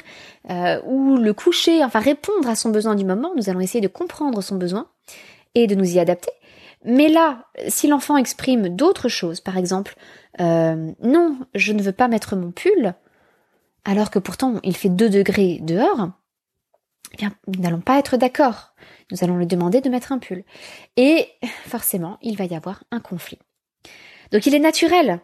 euh, 0.50 0.82
ou 0.86 1.18
le 1.18 1.34
coucher, 1.34 1.84
enfin 1.84 2.00
répondre 2.00 2.50
à 2.50 2.56
son 2.56 2.72
besoin 2.72 2.96
du 2.96 3.06
moment. 3.06 3.32
Nous 3.36 3.50
allons 3.50 3.60
essayer 3.60 3.82
de 3.82 3.88
comprendre 3.88 4.42
son 4.42 4.56
besoin 4.56 4.88
et 5.54 5.68
de 5.68 5.76
nous 5.76 5.96
y 5.96 6.00
adapter. 6.00 6.32
Mais 6.84 7.10
là, 7.10 7.46
si 7.68 7.88
l'enfant 7.88 8.18
exprime 8.18 8.70
d'autres 8.70 9.10
choses, 9.10 9.40
par 9.40 9.58
exemple, 9.58 9.96
non, 10.40 11.38
je 11.56 11.74
ne 11.74 11.82
veux 11.82 11.92
pas 11.92 12.08
mettre 12.08 12.36
mon 12.36 12.52
pull, 12.52 12.94
alors 13.84 14.12
que 14.12 14.20
pourtant 14.20 14.60
il 14.64 14.78
fait 14.78 14.90
2 14.90 15.10
degrés 15.10 15.60
dehors, 15.64 16.12
eh 17.14 17.18
bien, 17.18 17.34
nous 17.48 17.62
n'allons 17.62 17.82
pas 17.82 17.98
être 17.98 18.18
d'accord. 18.18 18.74
Nous 19.12 19.24
allons 19.24 19.38
lui 19.38 19.48
demander 19.48 19.82
de 19.82 19.90
mettre 19.90 20.12
un 20.12 20.20
pull. 20.20 20.44
Et 20.96 21.28
forcément, 21.66 22.18
il 22.22 22.38
va 22.38 22.46
y 22.46 22.56
avoir 22.56 22.84
un 22.92 23.00
conflit. 23.00 23.40
Donc 24.32 24.46
il 24.46 24.56
est 24.56 24.60
naturel 24.60 25.20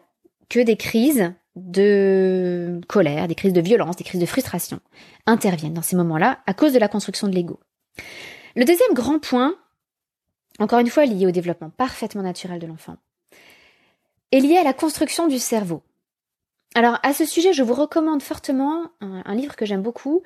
que 0.48 0.60
des 0.60 0.76
crises 0.76 1.32
de 1.56 2.80
colère, 2.88 3.28
des 3.28 3.34
crises 3.34 3.52
de 3.52 3.60
violence, 3.60 3.96
des 3.96 4.04
crises 4.04 4.20
de 4.20 4.26
frustration 4.26 4.80
interviennent 5.26 5.74
dans 5.74 5.82
ces 5.82 5.96
moments-là 5.96 6.40
à 6.46 6.54
cause 6.54 6.72
de 6.72 6.78
la 6.78 6.88
construction 6.88 7.28
de 7.28 7.34
l'ego. 7.34 7.60
Le 8.56 8.64
deuxième 8.64 8.92
grand 8.92 9.18
point, 9.18 9.54
encore 10.58 10.80
une 10.80 10.88
fois 10.88 11.06
lié 11.06 11.26
au 11.26 11.30
développement 11.30 11.70
parfaitement 11.70 12.22
naturel 12.22 12.58
de 12.58 12.66
l'enfant, 12.66 12.96
est 14.32 14.40
lié 14.40 14.56
à 14.56 14.64
la 14.64 14.72
construction 14.72 15.28
du 15.28 15.38
cerveau. 15.38 15.82
Alors 16.74 16.98
à 17.04 17.12
ce 17.12 17.24
sujet, 17.24 17.52
je 17.52 17.62
vous 17.62 17.74
recommande 17.74 18.22
fortement 18.22 18.90
un, 19.00 19.34
livre 19.34 19.54
que 19.54 19.64
j'aime 19.64 19.82
beaucoup, 19.82 20.22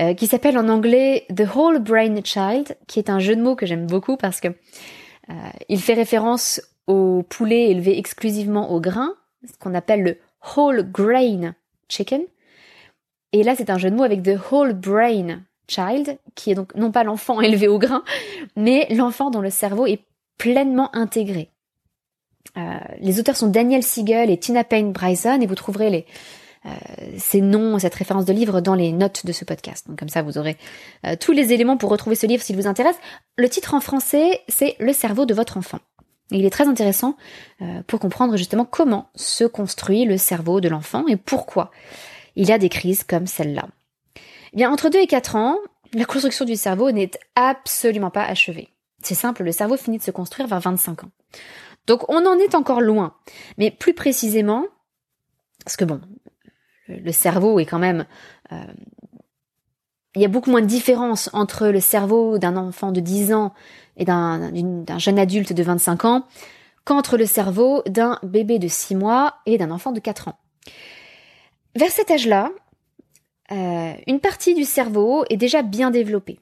euh, 0.00 0.14
qui 0.14 0.26
s'appelle 0.26 0.56
en 0.56 0.68
anglais 0.68 1.26
The 1.34 1.44
Whole 1.54 1.78
Brain 1.78 2.16
Child, 2.24 2.76
qui 2.86 2.98
est 2.98 3.10
un 3.10 3.18
jeu 3.18 3.36
de 3.36 3.42
mots 3.42 3.54
que 3.54 3.66
j'aime 3.66 3.86
beaucoup 3.86 4.16
parce 4.16 4.40
que 4.40 4.48
euh, 4.48 5.32
il 5.68 5.80
fait 5.80 5.94
référence 5.94 6.62
au 6.86 7.22
poulet 7.28 7.70
élevé 7.70 7.98
exclusivement 7.98 8.70
au 8.72 8.80
grain, 8.80 9.14
ce 9.44 9.58
qu'on 9.58 9.74
appelle 9.74 10.02
le 10.02 10.16
whole 10.56 10.90
grain 10.90 11.54
chicken. 11.88 12.22
Et 13.32 13.42
là, 13.42 13.54
c'est 13.56 13.68
un 13.68 13.76
jeu 13.76 13.90
de 13.90 13.96
mots 13.96 14.04
avec 14.04 14.22
the 14.22 14.38
whole 14.50 14.72
brain 14.72 15.42
child, 15.68 16.18
qui 16.34 16.50
est 16.50 16.54
donc 16.54 16.74
non 16.76 16.90
pas 16.90 17.04
l'enfant 17.04 17.40
élevé 17.42 17.68
au 17.68 17.78
grain, 17.78 18.02
mais 18.56 18.86
l'enfant 18.90 19.30
dont 19.30 19.42
le 19.42 19.50
cerveau 19.50 19.86
est 19.86 20.00
pleinement 20.38 20.94
intégré. 20.96 21.50
Euh, 22.56 22.78
les 23.00 23.20
auteurs 23.20 23.36
sont 23.36 23.48
Daniel 23.48 23.82
Siegel 23.82 24.30
et 24.30 24.38
Tina 24.38 24.64
Payne 24.64 24.92
Bryson 24.92 25.40
et 25.42 25.46
vous 25.46 25.54
trouverez 25.54 25.90
les, 25.90 26.06
ces 27.16 27.40
noms, 27.40 27.78
cette 27.78 27.94
référence 27.94 28.24
de 28.24 28.32
livre 28.32 28.60
dans 28.60 28.74
les 28.74 28.92
notes 28.92 29.24
de 29.24 29.32
ce 29.32 29.44
podcast. 29.44 29.88
Donc 29.88 29.98
comme 29.98 30.08
ça, 30.08 30.22
vous 30.22 30.38
aurez 30.38 30.56
euh, 31.06 31.16
tous 31.18 31.32
les 31.32 31.52
éléments 31.52 31.76
pour 31.76 31.90
retrouver 31.90 32.16
ce 32.16 32.26
livre 32.26 32.42
s'il 32.42 32.56
vous 32.56 32.66
intéresse. 32.66 32.96
Le 33.36 33.48
titre 33.48 33.74
en 33.74 33.80
français, 33.80 34.40
c'est 34.48 34.76
Le 34.78 34.92
cerveau 34.92 35.26
de 35.26 35.34
votre 35.34 35.56
enfant. 35.56 35.78
il 36.30 36.44
est 36.44 36.50
très 36.50 36.68
intéressant 36.68 37.16
pour 37.86 37.98
comprendre 37.98 38.36
justement 38.36 38.64
comment 38.64 39.10
se 39.16 39.44
construit 39.44 40.04
le 40.04 40.16
cerveau 40.16 40.60
de 40.60 40.68
l'enfant 40.68 41.06
et 41.08 41.16
pourquoi 41.16 41.70
il 42.36 42.48
y 42.48 42.52
a 42.52 42.58
des 42.58 42.68
crises 42.68 43.04
comme 43.04 43.26
celle-là. 43.26 43.68
Eh 44.52 44.56
bien, 44.56 44.70
entre 44.70 44.88
2 44.88 44.98
et 44.98 45.06
4 45.06 45.36
ans, 45.36 45.58
la 45.92 46.04
construction 46.04 46.44
du 46.44 46.56
cerveau 46.56 46.90
n'est 46.90 47.10
absolument 47.34 48.10
pas 48.10 48.24
achevée. 48.24 48.68
C'est 49.02 49.14
simple, 49.14 49.42
le 49.42 49.52
cerveau 49.52 49.76
finit 49.76 49.98
de 49.98 50.02
se 50.02 50.10
construire 50.10 50.48
vers 50.48 50.60
25 50.60 51.04
ans. 51.04 51.10
Donc 51.86 52.08
on 52.08 52.26
en 52.26 52.38
est 52.38 52.54
encore 52.54 52.80
loin. 52.80 53.14
Mais 53.58 53.70
plus 53.70 53.94
précisément, 53.94 54.66
parce 55.64 55.76
que 55.76 55.84
bon, 55.84 56.00
le 56.88 57.12
cerveau 57.12 57.58
est 57.58 57.66
quand 57.66 57.78
même... 57.78 58.06
Euh, 58.52 58.64
il 60.16 60.22
y 60.22 60.24
a 60.24 60.28
beaucoup 60.28 60.50
moins 60.50 60.60
de 60.60 60.66
différence 60.66 61.30
entre 61.32 61.68
le 61.68 61.78
cerveau 61.78 62.38
d'un 62.38 62.56
enfant 62.56 62.90
de 62.90 62.98
10 62.98 63.32
ans 63.32 63.54
et 63.96 64.04
d'un 64.04 64.98
jeune 64.98 65.20
adulte 65.20 65.52
de 65.52 65.62
25 65.62 66.04
ans 66.04 66.26
qu'entre 66.84 67.16
le 67.16 67.26
cerveau 67.26 67.82
d'un 67.86 68.18
bébé 68.24 68.58
de 68.58 68.66
6 68.66 68.96
mois 68.96 69.36
et 69.46 69.56
d'un 69.56 69.70
enfant 69.70 69.92
de 69.92 70.00
4 70.00 70.26
ans. 70.26 70.38
Vers 71.76 71.92
cet 71.92 72.10
âge-là, 72.10 72.50
euh, 73.52 73.92
une 74.08 74.18
partie 74.18 74.54
du 74.54 74.64
cerveau 74.64 75.24
est 75.30 75.36
déjà 75.36 75.62
bien 75.62 75.92
développée. 75.92 76.40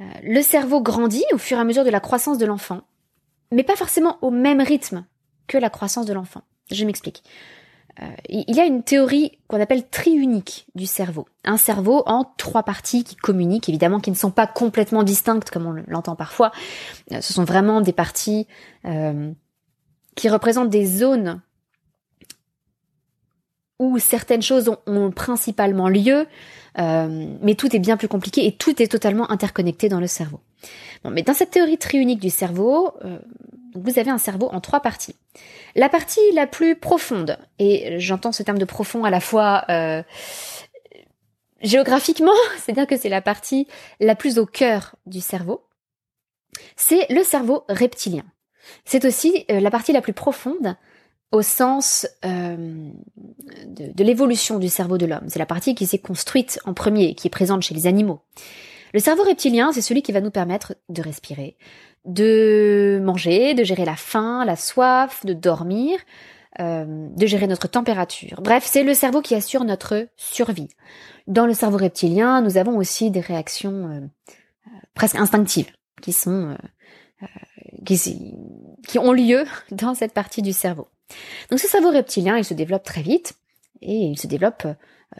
Euh, 0.00 0.04
le 0.22 0.42
cerveau 0.42 0.82
grandit 0.82 1.24
au 1.32 1.38
fur 1.38 1.56
et 1.56 1.60
à 1.60 1.64
mesure 1.64 1.84
de 1.84 1.90
la 1.90 2.00
croissance 2.00 2.36
de 2.36 2.44
l'enfant 2.44 2.82
mais 3.54 3.62
pas 3.62 3.76
forcément 3.76 4.18
au 4.20 4.30
même 4.30 4.60
rythme 4.60 5.06
que 5.46 5.58
la 5.58 5.70
croissance 5.70 6.06
de 6.06 6.12
l'enfant. 6.12 6.42
Je 6.70 6.84
m'explique. 6.84 7.22
Euh, 8.02 8.06
il 8.28 8.54
y 8.54 8.60
a 8.60 8.64
une 8.64 8.82
théorie 8.82 9.38
qu'on 9.46 9.60
appelle 9.60 9.88
triunique 9.88 10.66
du 10.74 10.86
cerveau. 10.86 11.28
Un 11.44 11.56
cerveau 11.56 12.02
en 12.06 12.24
trois 12.36 12.64
parties 12.64 13.04
qui 13.04 13.14
communiquent, 13.14 13.68
évidemment, 13.68 14.00
qui 14.00 14.10
ne 14.10 14.16
sont 14.16 14.30
pas 14.30 14.46
complètement 14.46 15.02
distinctes 15.02 15.50
comme 15.50 15.66
on 15.66 15.84
l'entend 15.86 16.16
parfois. 16.16 16.50
Euh, 17.12 17.20
ce 17.20 17.32
sont 17.32 17.44
vraiment 17.44 17.80
des 17.80 17.92
parties 17.92 18.46
euh, 18.84 19.30
qui 20.16 20.28
représentent 20.28 20.70
des 20.70 20.86
zones 20.86 21.40
où 23.78 23.98
certaines 23.98 24.42
choses 24.42 24.70
ont, 24.86 25.10
principalement 25.10 25.88
lieu, 25.88 26.26
mais 26.78 27.56
tout 27.58 27.74
est 27.74 27.80
bien 27.80 27.96
plus 27.96 28.06
compliqué 28.06 28.46
et 28.46 28.52
tout 28.52 28.80
est 28.80 28.86
totalement 28.86 29.28
interconnecté 29.32 29.88
dans 29.88 29.98
le 29.98 30.06
cerveau. 30.06 30.40
Mais 31.04 31.22
dans 31.22 31.34
cette 31.34 31.50
théorie 31.50 31.78
triunique 31.78 32.20
du 32.20 32.30
cerveau, 32.30 32.94
vous 33.74 33.98
avez 33.98 34.10
un 34.10 34.18
cerveau 34.18 34.48
en 34.52 34.60
trois 34.60 34.80
parties. 34.80 35.16
La 35.74 35.88
partie 35.88 36.20
la 36.32 36.46
plus 36.46 36.76
profonde, 36.76 37.38
et 37.58 37.98
j'entends 37.98 38.32
ce 38.32 38.42
terme 38.42 38.58
de 38.58 38.64
profond 38.64 39.04
à 39.04 39.10
la 39.10 39.20
fois 39.20 39.64
euh, 39.68 40.02
géographiquement, 41.60 42.32
c'est-à-dire 42.58 42.86
que 42.86 42.96
c'est 42.96 43.08
la 43.08 43.22
partie 43.22 43.66
la 44.00 44.14
plus 44.14 44.38
au 44.38 44.46
cœur 44.46 44.94
du 45.06 45.20
cerveau, 45.20 45.66
c'est 46.76 47.06
le 47.10 47.24
cerveau 47.24 47.64
reptilien. 47.68 48.24
C'est 48.84 49.04
aussi 49.04 49.44
euh, 49.50 49.60
la 49.60 49.70
partie 49.70 49.92
la 49.92 50.00
plus 50.00 50.12
profonde 50.12 50.76
au 51.32 51.42
sens 51.42 52.06
euh, 52.24 52.88
de, 53.66 53.92
de 53.92 54.04
l'évolution 54.04 54.60
du 54.60 54.68
cerveau 54.68 54.98
de 54.98 55.06
l'homme. 55.06 55.26
C'est 55.28 55.40
la 55.40 55.46
partie 55.46 55.74
qui 55.74 55.86
s'est 55.86 55.98
construite 55.98 56.60
en 56.64 56.74
premier, 56.74 57.16
qui 57.16 57.26
est 57.26 57.30
présente 57.30 57.62
chez 57.62 57.74
les 57.74 57.88
animaux. 57.88 58.20
Le 58.94 59.00
cerveau 59.00 59.24
reptilien, 59.24 59.72
c'est 59.72 59.82
celui 59.82 60.02
qui 60.02 60.12
va 60.12 60.20
nous 60.20 60.30
permettre 60.30 60.76
de 60.88 61.02
respirer, 61.02 61.56
de 62.04 63.00
manger, 63.02 63.52
de 63.54 63.64
gérer 63.64 63.84
la 63.84 63.96
faim, 63.96 64.44
la 64.44 64.54
soif, 64.54 65.26
de 65.26 65.32
dormir, 65.32 65.98
euh, 66.60 67.08
de 67.08 67.26
gérer 67.26 67.48
notre 67.48 67.66
température. 67.66 68.40
Bref, 68.40 68.62
c'est 68.64 68.84
le 68.84 68.94
cerveau 68.94 69.20
qui 69.20 69.34
assure 69.34 69.64
notre 69.64 70.06
survie. 70.16 70.68
Dans 71.26 71.44
le 71.44 71.54
cerveau 71.54 71.76
reptilien, 71.76 72.40
nous 72.40 72.56
avons 72.56 72.76
aussi 72.76 73.10
des 73.10 73.18
réactions 73.18 73.88
euh, 73.88 74.00
euh, 74.68 74.70
presque 74.94 75.16
instinctives 75.16 75.72
qui 76.00 76.12
sont 76.12 76.56
qui, 77.84 77.98
qui 78.86 78.98
ont 79.00 79.12
lieu 79.12 79.44
dans 79.72 79.94
cette 79.94 80.12
partie 80.12 80.40
du 80.40 80.52
cerveau. 80.52 80.86
Donc 81.50 81.58
ce 81.58 81.66
cerveau 81.66 81.90
reptilien, 81.90 82.36
il 82.36 82.44
se 82.44 82.54
développe 82.54 82.84
très 82.84 83.02
vite 83.02 83.34
et 83.80 83.96
il 83.96 84.18
se 84.20 84.28
développe 84.28 84.68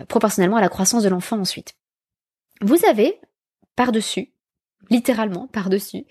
proportionnellement 0.06 0.58
à 0.58 0.60
la 0.60 0.68
croissance 0.68 1.02
de 1.02 1.08
l'enfant 1.08 1.40
ensuite. 1.40 1.74
Vous 2.60 2.78
avez 2.88 3.18
par-dessus 3.76 4.34
littéralement 4.90 5.46
par-dessus, 5.48 6.04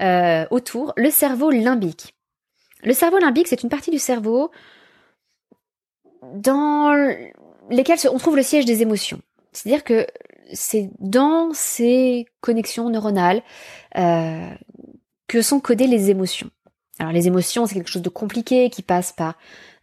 euh, 0.00 0.46
autour, 0.50 0.92
le 0.96 1.10
cerveau 1.10 1.50
limbique. 1.50 2.14
Le 2.82 2.92
cerveau 2.92 3.18
limbique, 3.18 3.48
c'est 3.48 3.62
une 3.62 3.68
partie 3.68 3.90
du 3.90 3.98
cerveau 3.98 4.50
dans 6.34 6.94
lesquelles 7.70 7.98
on 8.12 8.18
trouve 8.18 8.36
le 8.36 8.42
siège 8.42 8.64
des 8.64 8.82
émotions. 8.82 9.20
C'est-à-dire 9.52 9.84
que 9.84 10.06
c'est 10.52 10.90
dans 10.98 11.52
ces 11.52 12.26
connexions 12.40 12.90
neuronales 12.90 13.42
euh, 13.96 14.50
que 15.28 15.42
sont 15.42 15.60
codées 15.60 15.86
les 15.86 16.10
émotions. 16.10 16.50
Alors 16.98 17.12
les 17.12 17.26
émotions, 17.26 17.66
c'est 17.66 17.74
quelque 17.74 17.90
chose 17.90 18.02
de 18.02 18.08
compliqué 18.08 18.68
qui 18.70 18.82
passe 18.82 19.12
par 19.12 19.34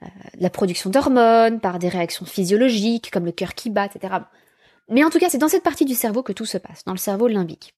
euh, 0.03 0.07
la 0.39 0.49
production 0.49 0.89
d'hormones, 0.89 1.59
par 1.59 1.79
des 1.79 1.89
réactions 1.89 2.25
physiologiques 2.25 3.11
comme 3.11 3.25
le 3.25 3.31
cœur 3.31 3.53
qui 3.53 3.69
bat, 3.69 3.85
etc. 3.85 4.15
Mais 4.89 5.03
en 5.03 5.09
tout 5.09 5.19
cas, 5.19 5.29
c'est 5.29 5.37
dans 5.37 5.47
cette 5.47 5.63
partie 5.63 5.85
du 5.85 5.95
cerveau 5.95 6.23
que 6.23 6.33
tout 6.33 6.45
se 6.45 6.57
passe, 6.57 6.83
dans 6.85 6.93
le 6.93 6.97
cerveau 6.97 7.27
limbique. 7.27 7.75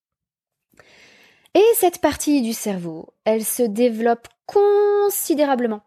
Et 1.53 1.65
cette 1.75 1.99
partie 1.99 2.41
du 2.41 2.53
cerveau, 2.53 3.13
elle 3.25 3.43
se 3.43 3.63
développe 3.63 4.27
considérablement 4.45 5.81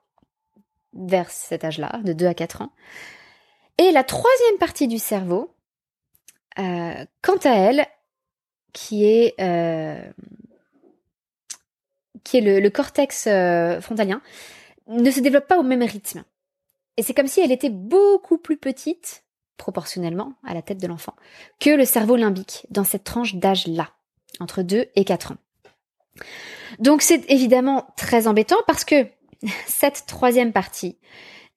vers 0.93 1.31
cet 1.31 1.65
âge-là, 1.65 2.01
de 2.05 2.13
2 2.13 2.27
à 2.27 2.35
4 2.35 2.63
ans. 2.63 2.73
Et 3.79 3.91
la 3.91 4.05
troisième 4.05 4.59
partie 4.59 4.87
du 4.87 4.99
cerveau, 4.99 5.55
euh, 6.59 7.05
quant 7.23 7.37
à 7.45 7.51
elle, 7.51 7.87
qui 8.73 9.05
est, 9.05 9.35
euh, 9.41 10.13
qui 12.23 12.39
est 12.39 12.61
le, 12.61 12.71
cortex 12.71 13.27
euh, 13.27 13.81
frontalien, 13.81 14.21
ne 14.87 15.11
se 15.11 15.21
développe 15.21 15.49
pas 15.49 15.59
au 15.59 15.63
même 15.63 15.83
rythme. 15.83 16.25
Et 16.97 17.03
c'est 17.03 17.15
comme 17.15 17.27
si 17.27 17.41
elle 17.41 17.53
était 17.53 17.71
beaucoup 17.71 18.39
plus 18.39 18.57
petite, 18.57 19.24
proportionnellement 19.57 20.35
à 20.45 20.55
la 20.55 20.63
tête 20.63 20.81
de 20.81 20.87
l'enfant, 20.87 21.15
que 21.61 21.71
le 21.71 21.85
cerveau 21.85 22.17
limbique 22.17 22.67
dans 22.71 22.85
cette 22.85 23.05
tranche 23.05 23.35
d'âge-là, 23.35 23.91
entre 24.41 24.63
2 24.63 24.87
et 24.95 25.05
4 25.05 25.33
ans. 25.33 25.37
Donc 26.79 27.03
c'est 27.03 27.31
évidemment 27.31 27.87
très 27.97 28.27
embêtant 28.27 28.57
parce 28.67 28.85
que 28.85 29.07
cette 29.67 30.05
troisième 30.07 30.53
partie, 30.53 30.99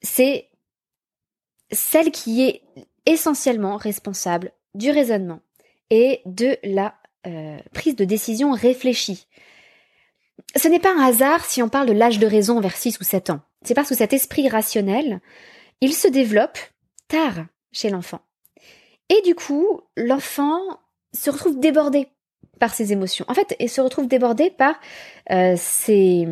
c'est 0.01 0.49
celle 1.71 2.11
qui 2.11 2.43
est 2.43 2.61
essentiellement 3.05 3.77
responsable 3.77 4.51
du 4.75 4.91
raisonnement 4.91 5.39
et 5.89 6.21
de 6.25 6.57
la 6.63 6.95
euh, 7.25 7.57
prise 7.73 7.95
de 7.95 8.05
décision 8.05 8.51
réfléchie. 8.51 9.27
Ce 10.55 10.67
n'est 10.67 10.79
pas 10.79 10.93
un 10.93 11.01
hasard 11.01 11.45
si 11.45 11.61
on 11.61 11.69
parle 11.69 11.87
de 11.87 11.93
l'âge 11.93 12.19
de 12.19 12.27
raison 12.27 12.59
vers 12.59 12.75
6 12.75 12.99
ou 12.99 13.03
7 13.03 13.31
ans. 13.31 13.41
C'est 13.63 13.73
parce 13.73 13.89
que 13.89 13.95
cet 13.95 14.13
esprit 14.13 14.47
rationnel, 14.49 15.19
il 15.81 15.93
se 15.93 16.07
développe 16.07 16.57
tard 17.07 17.45
chez 17.71 17.89
l'enfant. 17.89 18.21
Et 19.09 19.21
du 19.21 19.35
coup, 19.35 19.81
l'enfant 19.95 20.59
se 21.13 21.29
retrouve 21.29 21.59
débordé 21.59 22.07
par 22.59 22.73
ses 22.73 22.91
émotions. 22.91 23.25
En 23.27 23.33
fait, 23.33 23.55
il 23.59 23.69
se 23.69 23.81
retrouve 23.81 24.07
débordé 24.07 24.49
par 24.49 24.79
euh, 25.31 25.55
ses... 25.57 26.27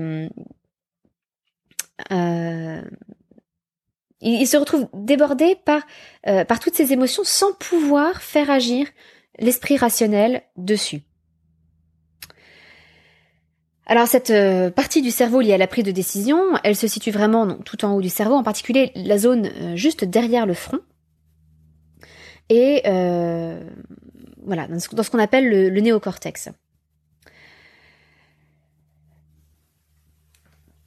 Euh, 2.12 2.82
il, 4.22 4.48
se 4.48 4.58
retrouve 4.58 4.88
débordé 4.94 5.56
par, 5.64 5.82
euh, 6.28 6.44
par 6.44 6.60
toutes 6.60 6.76
ces 6.76 6.92
émotions 6.92 7.24
sans 7.24 7.54
pouvoir 7.54 8.22
faire 8.22 8.50
agir 8.50 8.88
l'esprit 9.40 9.78
rationnel 9.78 10.42
dessus. 10.58 11.02
Alors 13.86 14.08
cette 14.08 14.34
partie 14.74 15.04
du 15.04 15.12
cerveau 15.12 15.42
liée 15.42 15.54
à 15.54 15.60
la 15.60 15.68
prise 15.68 15.84
de 15.84 15.92
décision, 15.92 16.42
elle 16.64 16.76
se 16.76 16.88
situe 16.88 17.12
vraiment 17.12 17.54
tout 17.54 17.86
en 17.86 17.94
haut 17.94 18.02
du 18.02 18.10
cerveau, 18.10 18.34
en 18.34 18.42
particulier 18.42 18.92
la 18.96 19.20
zone 19.20 19.76
juste 19.76 20.04
derrière 20.04 20.48
le 20.48 20.56
front. 20.56 20.80
Et 22.50 22.84
euh, 22.86 23.60
voilà, 24.44 24.68
dans 24.68 24.80
ce, 24.80 24.88
qu'on 24.88 25.20
appelle 25.20 25.50
le, 25.50 25.82
néocortex. 25.82 26.50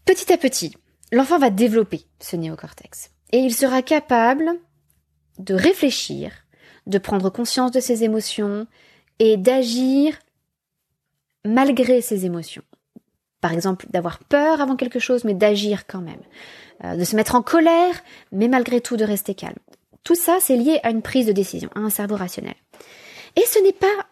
Petit 0.05 0.33
à 0.33 0.39
petit, 0.39 0.77
l'enfant 1.13 1.39
va 1.39 1.51
développer 1.51 2.07
ce 2.21 2.37
néocortex. 2.37 3.11
Et 3.33 3.39
il 3.39 3.55
sera 3.55 3.83
capable 3.83 4.51
de 5.39 5.55
réfléchir, 5.55 6.33
de 6.87 6.99
prendre 6.99 7.31
conscience 7.31 7.73
de 7.73 7.81
ses 7.81 8.05
émotions 8.05 8.67
et 9.19 9.37
d'agir 9.37 10.19
malgré 11.45 12.01
ses 12.01 12.25
émotions. 12.25 12.63
Par 13.41 13.53
exemple, 13.53 13.87
d'avoir 13.91 14.19
peur 14.19 14.61
avant 14.61 14.77
quelque 14.77 14.99
chose, 14.99 15.25
mais 15.25 15.35
d'agir 15.35 15.87
quand 15.87 16.01
même. 16.01 16.23
Euh, 16.85 16.97
de 16.97 17.05
se 17.05 17.17
mettre 17.17 17.35
en 17.35 17.43
colère, 17.43 17.95
mais 18.33 18.49
malgré 18.49 18.81
tout 18.81 18.97
de 18.97 19.05
rester 19.05 19.35
calme. 19.35 19.59
Tout 20.09 20.15
ça, 20.15 20.39
c'est 20.41 20.57
lié 20.57 20.81
à 20.85 20.89
une 20.89 21.03
prise 21.03 21.27
de 21.27 21.33
décision, 21.33 21.69
à 21.75 21.81
un 21.81 21.91
cerveau 21.91 22.17
rationnel. 22.17 22.55
Et 23.37 23.43
ce 23.43 23.59
n'est 23.59 23.75
pas 23.75 24.07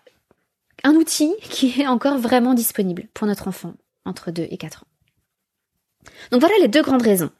un 0.84 0.94
outil 0.94 1.34
qui 1.40 1.80
est 1.80 1.86
encore 1.86 2.18
vraiment 2.18 2.52
disponible 2.52 3.04
pour 3.14 3.26
notre 3.26 3.48
enfant 3.48 3.72
entre 4.04 4.30
2 4.30 4.46
et 4.50 4.58
4 4.58 4.82
ans. 4.82 6.10
Donc 6.32 6.40
voilà 6.40 6.54
les 6.60 6.68
deux 6.68 6.82
grandes 6.82 7.00
raisons 7.00 7.30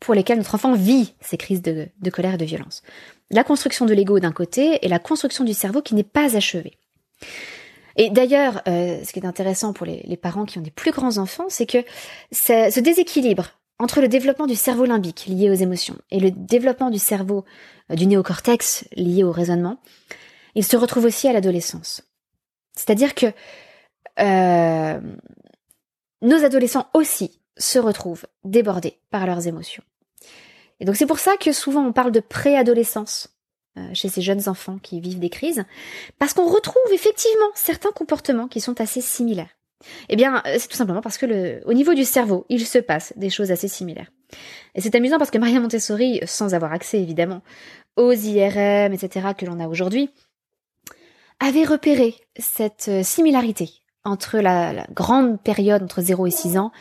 pour 0.00 0.12
lesquelles 0.12 0.36
notre 0.36 0.54
enfant 0.54 0.74
vit 0.74 1.14
ces 1.22 1.38
crises 1.38 1.62
de, 1.62 1.88
colère 2.12 2.34
et 2.34 2.36
de 2.36 2.44
violence. 2.44 2.82
La 3.30 3.42
construction 3.42 3.86
de 3.86 3.94
l'ego 3.94 4.20
d'un 4.20 4.32
côté 4.32 4.84
et 4.84 4.88
la 4.88 4.98
construction 4.98 5.42
du 5.42 5.54
cerveau 5.54 5.80
qui 5.80 5.94
n'est 5.94 6.02
pas 6.02 6.36
achevée. 6.36 6.76
Et 7.96 8.10
d'ailleurs, 8.10 8.60
euh, 8.68 9.02
ce 9.02 9.14
qui 9.14 9.20
est 9.20 9.24
intéressant 9.24 9.72
pour 9.72 9.86
les, 9.86 10.18
parents 10.18 10.44
qui 10.44 10.58
ont 10.58 10.62
des 10.62 10.70
plus 10.70 10.90
grands 10.90 11.16
enfants, 11.16 11.46
c'est 11.48 11.64
que 11.64 11.82
ce 12.32 12.80
déséquilibre 12.80 13.52
entre 13.84 14.00
le 14.00 14.08
développement 14.08 14.46
du 14.46 14.54
cerveau 14.54 14.86
limbique 14.86 15.26
lié 15.26 15.50
aux 15.50 15.54
émotions 15.54 15.98
et 16.10 16.18
le 16.18 16.30
développement 16.30 16.88
du 16.88 16.98
cerveau 16.98 17.44
euh, 17.90 17.96
du 17.96 18.06
néocortex 18.06 18.88
lié 18.96 19.24
au 19.24 19.30
raisonnement, 19.30 19.78
il 20.54 20.64
se 20.64 20.78
retrouve 20.78 21.04
aussi 21.04 21.28
à 21.28 21.34
l'adolescence. 21.34 22.00
C'est-à-dire 22.74 23.14
que 23.14 23.26
euh, 24.20 25.00
nos 26.22 26.44
adolescents 26.46 26.88
aussi 26.94 27.38
se 27.58 27.78
retrouvent 27.78 28.24
débordés 28.42 28.98
par 29.10 29.26
leurs 29.26 29.46
émotions. 29.48 29.84
Et 30.80 30.86
donc 30.86 30.96
c'est 30.96 31.04
pour 31.04 31.18
ça 31.18 31.36
que 31.36 31.52
souvent 31.52 31.84
on 31.84 31.92
parle 31.92 32.10
de 32.10 32.20
préadolescence 32.20 33.36
euh, 33.76 33.90
chez 33.92 34.08
ces 34.08 34.22
jeunes 34.22 34.48
enfants 34.48 34.78
qui 34.78 34.98
vivent 34.98 35.18
des 35.18 35.28
crises, 35.28 35.62
parce 36.18 36.32
qu'on 36.32 36.48
retrouve 36.48 36.90
effectivement 36.90 37.50
certains 37.54 37.92
comportements 37.92 38.48
qui 38.48 38.62
sont 38.62 38.80
assez 38.80 39.02
similaires. 39.02 39.54
Eh 40.08 40.16
bien, 40.16 40.42
euh, 40.46 40.56
c'est 40.58 40.68
tout 40.68 40.76
simplement 40.76 41.00
parce 41.00 41.18
que 41.18 41.26
le, 41.26 41.60
au 41.66 41.72
niveau 41.72 41.94
du 41.94 42.04
cerveau, 42.04 42.46
il 42.48 42.66
se 42.66 42.78
passe 42.78 43.12
des 43.16 43.30
choses 43.30 43.50
assez 43.50 43.68
similaires. 43.68 44.10
Et 44.74 44.80
c'est 44.80 44.94
amusant 44.94 45.18
parce 45.18 45.30
que 45.30 45.38
Maria 45.38 45.60
Montessori, 45.60 46.20
sans 46.24 46.54
avoir 46.54 46.72
accès 46.72 47.00
évidemment 47.00 47.42
aux 47.96 48.12
IRM, 48.12 48.92
etc., 48.92 49.28
que 49.36 49.46
l'on 49.46 49.60
a 49.60 49.68
aujourd'hui, 49.68 50.10
avait 51.40 51.64
repéré 51.64 52.14
cette 52.38 52.88
euh, 52.88 53.02
similarité 53.02 53.70
entre 54.04 54.38
la, 54.38 54.86
grande 54.90 55.40
période 55.40 55.82
entre 55.82 56.02
0 56.02 56.26
et 56.26 56.30
6 56.30 56.58
ans 56.58 56.72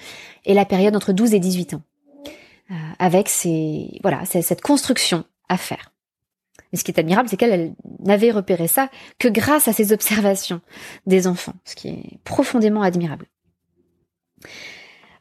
et 0.45 0.53
la 0.53 0.65
période 0.65 0.95
entre 0.95 1.13
12 1.13 1.33
et 1.33 1.39
18 1.39 1.75
ans. 1.75 1.81
Euh, 2.71 2.73
avec 2.99 3.29
ces, 3.29 3.99
voilà, 4.01 4.25
cette 4.25 4.61
construction 4.61 5.23
à 5.49 5.57
faire. 5.57 5.92
Mais 6.73 6.79
ce 6.79 6.83
qui 6.83 6.91
est 6.91 6.99
admirable, 6.99 7.29
c'est 7.29 7.37
qu'elle 7.37 7.75
n'avait 7.99 8.31
repéré 8.31 8.67
ça 8.67 8.89
que 9.19 9.27
grâce 9.27 9.67
à 9.67 9.73
ses 9.73 9.93
observations 9.93 10.59
des 11.05 11.27
enfants, 11.27 11.53
ce 11.65 11.75
qui 11.75 11.89
est 11.89 12.19
profondément 12.23 12.81
admirable. 12.81 13.27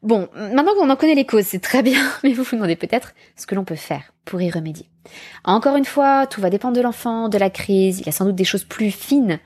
Bon, 0.03 0.29
maintenant 0.35 0.75
qu'on 0.75 0.91
en 0.91 0.97
connaît 0.97 1.15
les 1.15 1.27
causes, 1.27 1.45
c'est 1.45 1.61
très 1.61 1.83
bien, 1.83 2.03
mais 2.25 2.33
vous 2.33 2.43
vous 2.43 2.57
demandez 2.57 2.75
peut-être 2.75 3.15
ce 3.37 3.47
que 3.47 3.55
l'on 3.55 3.65
peut 3.65 3.77
faire 3.77 4.15
pour 4.25 4.41
y 4.41 4.51
remédier. 4.51 4.89
Encore 5.45 5.77
une 5.77 5.85
fois, 5.85 6.27
tout 6.27 6.41
va 6.41 6.51
dépendre 6.51 6.75
de 6.77 6.81
l'enfant, 6.81 7.29
de 7.29 7.39
la 7.39 7.51
crise, 7.51 8.01
il 8.01 8.07
y 8.07 8.09
a 8.09 8.13
sans 8.13 8.25
doute 8.25 8.35
des 8.35 8.45
choses 8.45 8.65
plus 8.65 8.91
fines 8.91 9.39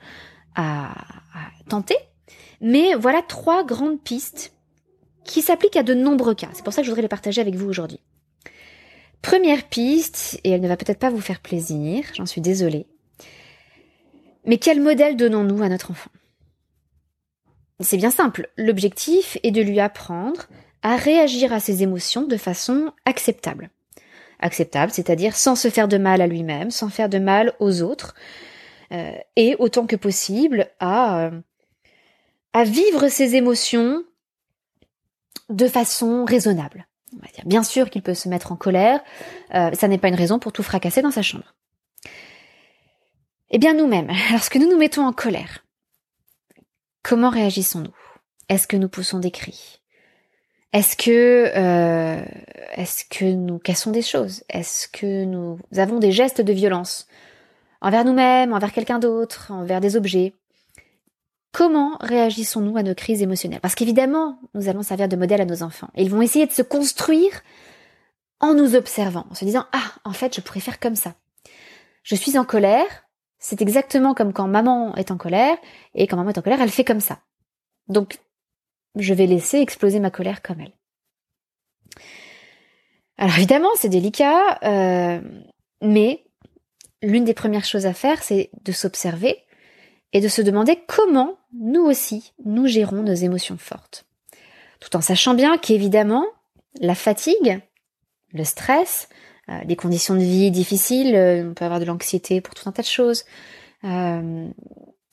à, 0.55 0.91
à 0.91 1.51
tenter, 1.69 1.97
mais 2.61 2.95
voilà 2.95 3.21
trois 3.21 3.65
grandes 3.65 4.01
pistes 4.01 4.53
qui 5.25 5.41
s'applique 5.41 5.75
à 5.75 5.83
de 5.83 5.93
nombreux 5.93 6.33
cas. 6.33 6.49
C'est 6.53 6.63
pour 6.63 6.73
ça 6.73 6.81
que 6.81 6.85
je 6.85 6.91
voudrais 6.91 7.03
les 7.03 7.09
partager 7.09 7.41
avec 7.41 7.53
vous 7.53 7.67
aujourd'hui. 7.67 7.99
Première 9.21 9.63
piste, 9.67 10.39
et 10.43 10.51
elle 10.51 10.61
ne 10.61 10.67
va 10.67 10.77
peut-être 10.77 10.99
pas 10.99 11.09
vous 11.09 11.21
faire 11.21 11.41
plaisir, 11.41 12.05
j'en 12.15 12.25
suis 12.25 12.41
désolée. 12.41 12.87
Mais 14.45 14.57
quel 14.57 14.81
modèle 14.81 15.17
donnons-nous 15.17 15.61
à 15.61 15.69
notre 15.69 15.91
enfant? 15.91 16.11
C'est 17.79 17.97
bien 17.97 18.11
simple, 18.11 18.49
l'objectif 18.57 19.37
est 19.43 19.51
de 19.51 19.61
lui 19.61 19.79
apprendre 19.79 20.47
à 20.81 20.95
réagir 20.95 21.53
à 21.53 21.59
ses 21.59 21.83
émotions 21.83 22.23
de 22.23 22.37
façon 22.37 22.91
acceptable. 23.05 23.69
Acceptable, 24.39 24.91
c'est-à-dire 24.91 25.35
sans 25.35 25.55
se 25.55 25.69
faire 25.69 25.87
de 25.87 25.97
mal 25.97 26.21
à 26.21 26.27
lui-même, 26.27 26.71
sans 26.71 26.89
faire 26.89 27.09
de 27.09 27.19
mal 27.19 27.53
aux 27.59 27.81
autres, 27.81 28.15
euh, 28.91 29.11
et 29.35 29.55
autant 29.59 29.85
que 29.85 29.95
possible 29.95 30.69
à, 30.79 31.25
euh, 31.25 31.41
à 32.53 32.63
vivre 32.63 33.09
ses 33.09 33.35
émotions 33.35 34.03
de 35.49 35.67
façon 35.67 36.25
raisonnable. 36.25 36.87
Bien 37.45 37.63
sûr 37.63 37.89
qu'il 37.89 38.01
peut 38.01 38.13
se 38.13 38.29
mettre 38.29 38.51
en 38.51 38.55
colère, 38.55 39.01
euh, 39.53 39.71
ça 39.73 39.87
n'est 39.87 39.97
pas 39.97 40.09
une 40.09 40.15
raison 40.15 40.39
pour 40.39 40.51
tout 40.51 40.63
fracasser 40.63 41.01
dans 41.01 41.11
sa 41.11 41.21
chambre. 41.21 41.55
Eh 43.49 43.59
bien 43.59 43.73
nous-mêmes, 43.73 44.11
lorsque 44.31 44.57
nous 44.57 44.69
nous 44.69 44.77
mettons 44.77 45.05
en 45.05 45.13
colère, 45.13 45.65
comment 47.03 47.29
réagissons-nous? 47.29 47.95
Est-ce 48.49 48.67
que 48.67 48.77
nous 48.77 48.89
poussons 48.89 49.19
des 49.19 49.31
cris? 49.31 49.81
Euh, 50.75 52.21
est-ce 52.75 53.03
que 53.05 53.25
nous 53.25 53.57
cassons 53.57 53.91
des 53.91 54.01
choses? 54.01 54.43
Est-ce 54.49 54.87
que 54.87 55.23
nous 55.25 55.59
avons 55.75 55.99
des 55.99 56.11
gestes 56.11 56.41
de 56.41 56.53
violence? 56.53 57.07
Envers 57.81 58.05
nous-mêmes, 58.05 58.53
envers 58.53 58.71
quelqu'un 58.71 58.99
d'autre, 58.99 59.51
envers 59.51 59.81
des 59.81 59.95
objets? 59.95 60.33
Comment 61.51 61.97
réagissons-nous 61.99 62.77
à 62.77 62.83
nos 62.83 62.93
crises 62.93 63.21
émotionnelles? 63.21 63.61
Parce 63.61 63.75
qu'évidemment, 63.75 64.39
nous 64.53 64.69
allons 64.69 64.83
servir 64.83 65.07
de 65.07 65.15
modèle 65.15 65.41
à 65.41 65.45
nos 65.45 65.63
enfants. 65.63 65.89
ils 65.95 66.09
vont 66.09 66.21
essayer 66.21 66.45
de 66.45 66.51
se 66.51 66.61
construire 66.61 67.41
en 68.39 68.53
nous 68.53 68.75
observant, 68.75 69.25
en 69.29 69.33
se 69.33 69.45
disant 69.45 69.65
Ah, 69.71 69.93
en 70.03 70.13
fait, 70.13 70.35
je 70.35 70.41
pourrais 70.41 70.59
faire 70.59 70.79
comme 70.79 70.95
ça. 70.95 71.15
Je 72.03 72.15
suis 72.15 72.37
en 72.37 72.45
colère, 72.45 73.05
c'est 73.39 73.61
exactement 73.61 74.13
comme 74.13 74.33
quand 74.33 74.47
maman 74.47 74.95
est 74.95 75.11
en 75.11 75.17
colère, 75.17 75.57
et 75.95 76.07
quand 76.07 76.17
maman 76.17 76.29
est 76.29 76.37
en 76.37 76.41
colère, 76.41 76.61
elle 76.61 76.69
fait 76.69 76.85
comme 76.85 77.01
ça. 77.01 77.19
Donc, 77.87 78.19
je 78.95 79.13
vais 79.13 79.27
laisser 79.27 79.59
exploser 79.59 79.99
ma 79.99 80.11
colère 80.11 80.41
comme 80.41 80.61
elle. 80.61 80.73
Alors 83.17 83.35
évidemment, 83.35 83.69
c'est 83.75 83.89
délicat, 83.89 84.59
euh, 84.63 85.21
mais 85.81 86.23
l'une 87.01 87.25
des 87.25 87.33
premières 87.33 87.65
choses 87.65 87.85
à 87.85 87.93
faire, 87.93 88.21
c'est 88.21 88.51
de 88.63 88.71
s'observer 88.71 89.43
et 90.13 90.21
de 90.21 90.27
se 90.27 90.41
demander 90.41 90.79
comment 90.87 91.37
nous 91.53 91.81
aussi, 91.81 92.33
nous 92.45 92.67
gérons 92.67 93.03
nos 93.03 93.13
émotions 93.13 93.57
fortes. 93.57 94.05
Tout 94.79 94.95
en 94.95 95.01
sachant 95.01 95.33
bien 95.33 95.57
qu'évidemment, 95.57 96.25
la 96.79 96.95
fatigue, 96.95 97.59
le 98.33 98.43
stress, 98.43 99.09
euh, 99.49 99.59
les 99.65 99.75
conditions 99.75 100.15
de 100.15 100.19
vie 100.19 100.51
difficiles, 100.51 101.15
euh, 101.15 101.49
on 101.49 101.53
peut 101.53 101.65
avoir 101.65 101.79
de 101.79 101.85
l'anxiété 101.85 102.41
pour 102.41 102.53
tout 102.53 102.67
un 102.67 102.71
tas 102.71 102.81
de 102.81 102.87
choses. 102.87 103.23
Euh, 103.83 104.47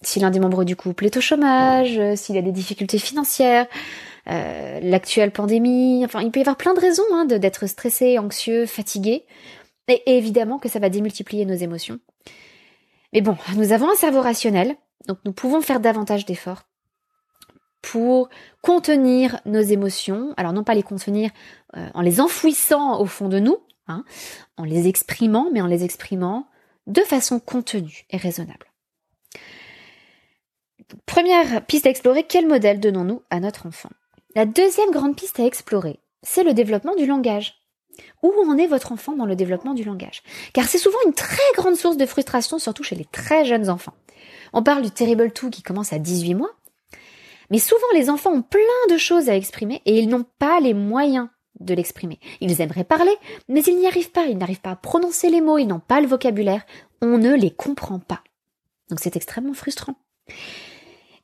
si 0.02 0.20
l'un 0.20 0.30
des 0.30 0.40
membres 0.40 0.64
du 0.64 0.76
couple 0.76 1.06
est 1.06 1.16
au 1.16 1.20
chômage, 1.20 1.98
s'il 2.16 2.36
a 2.36 2.42
des 2.42 2.52
difficultés 2.52 2.98
financières, 2.98 3.66
l'actuelle 4.26 5.30
pandémie, 5.30 6.02
enfin 6.04 6.20
il 6.20 6.30
peut 6.30 6.40
y 6.40 6.42
avoir 6.42 6.56
plein 6.56 6.74
de 6.74 6.80
raisons 6.80 7.04
hein, 7.12 7.24
d'être 7.24 7.66
stressé, 7.66 8.18
anxieux, 8.18 8.66
fatigué. 8.66 9.24
Et 9.88 10.02
évidemment 10.06 10.58
que 10.58 10.68
ça 10.68 10.78
va 10.78 10.90
démultiplier 10.90 11.46
nos 11.46 11.54
émotions. 11.54 12.00
Mais 13.14 13.22
bon, 13.22 13.36
nous 13.56 13.72
avons 13.72 13.90
un 13.90 13.94
cerveau 13.94 14.20
rationnel, 14.20 14.76
donc 15.06 15.18
nous 15.24 15.32
pouvons 15.32 15.60
faire 15.60 15.80
davantage 15.80 16.24
d'efforts 16.24 16.64
pour 17.82 18.28
contenir 18.62 19.40
nos 19.44 19.60
émotions. 19.60 20.32
Alors 20.36 20.52
non 20.52 20.64
pas 20.64 20.74
les 20.74 20.82
contenir 20.82 21.30
euh, 21.76 21.88
en 21.94 22.00
les 22.00 22.20
enfouissant 22.20 23.00
au 23.00 23.06
fond 23.06 23.28
de 23.28 23.38
nous, 23.38 23.58
hein, 23.88 24.04
en 24.56 24.64
les 24.64 24.88
exprimant, 24.88 25.48
mais 25.52 25.60
en 25.60 25.66
les 25.66 25.84
exprimant 25.84 26.48
de 26.86 27.02
façon 27.02 27.40
contenue 27.40 28.04
et 28.10 28.16
raisonnable. 28.16 28.66
Première 31.06 31.64
piste 31.66 31.86
à 31.86 31.90
explorer, 31.90 32.24
quel 32.24 32.46
modèle 32.46 32.80
donnons-nous 32.80 33.22
à 33.30 33.40
notre 33.40 33.66
enfant? 33.66 33.90
La 34.34 34.46
deuxième 34.46 34.90
grande 34.90 35.16
piste 35.16 35.40
à 35.40 35.44
explorer, 35.44 36.00
c'est 36.22 36.44
le 36.44 36.54
développement 36.54 36.94
du 36.94 37.06
langage. 37.06 37.54
Où 38.22 38.32
en 38.46 38.58
est 38.58 38.66
votre 38.66 38.90
enfant 38.90 39.14
dans 39.14 39.26
le 39.26 39.36
développement 39.36 39.74
du 39.74 39.84
langage? 39.84 40.22
Car 40.52 40.66
c'est 40.66 40.78
souvent 40.78 40.98
une 41.06 41.14
très 41.14 41.36
grande 41.54 41.76
source 41.76 41.96
de 41.96 42.06
frustration, 42.06 42.58
surtout 42.58 42.82
chez 42.82 42.96
les 42.96 43.04
très 43.04 43.44
jeunes 43.44 43.70
enfants. 43.70 43.94
On 44.54 44.62
parle 44.62 44.82
du 44.82 44.90
Terrible 44.92 45.32
Two 45.32 45.50
qui 45.50 45.62
commence 45.62 45.92
à 45.92 45.98
18 45.98 46.34
mois, 46.34 46.54
mais 47.50 47.58
souvent 47.58 47.80
les 47.92 48.08
enfants 48.08 48.32
ont 48.32 48.42
plein 48.42 48.60
de 48.88 48.96
choses 48.96 49.28
à 49.28 49.36
exprimer 49.36 49.82
et 49.84 49.98
ils 49.98 50.08
n'ont 50.08 50.24
pas 50.38 50.60
les 50.60 50.74
moyens 50.74 51.28
de 51.58 51.74
l'exprimer. 51.74 52.20
Ils 52.40 52.60
aimeraient 52.60 52.84
parler, 52.84 53.14
mais 53.48 53.62
ils 53.64 53.76
n'y 53.76 53.88
arrivent 53.88 54.12
pas, 54.12 54.26
ils 54.26 54.38
n'arrivent 54.38 54.60
pas 54.60 54.70
à 54.70 54.76
prononcer 54.76 55.28
les 55.28 55.40
mots, 55.40 55.58
ils 55.58 55.66
n'ont 55.66 55.80
pas 55.80 56.00
le 56.00 56.06
vocabulaire, 56.06 56.64
on 57.02 57.18
ne 57.18 57.34
les 57.34 57.50
comprend 57.50 57.98
pas. 57.98 58.22
Donc 58.90 59.00
c'est 59.00 59.16
extrêmement 59.16 59.54
frustrant. 59.54 59.96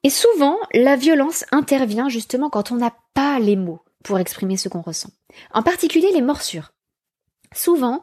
Et 0.03 0.11
souvent, 0.11 0.57
la 0.75 0.97
violence 0.97 1.45
intervient 1.53 2.09
justement 2.09 2.51
quand 2.51 2.73
on 2.73 2.77
n'a 2.77 2.95
pas 3.14 3.38
les 3.38 3.57
mots 3.57 3.83
pour 4.03 4.19
exprimer 4.19 4.57
ce 4.57 4.69
qu'on 4.69 4.83
ressent. 4.83 5.11
En 5.55 5.62
particulier 5.62 6.11
les 6.12 6.23
morsures. 6.23 6.73
Souvent, 7.55 8.03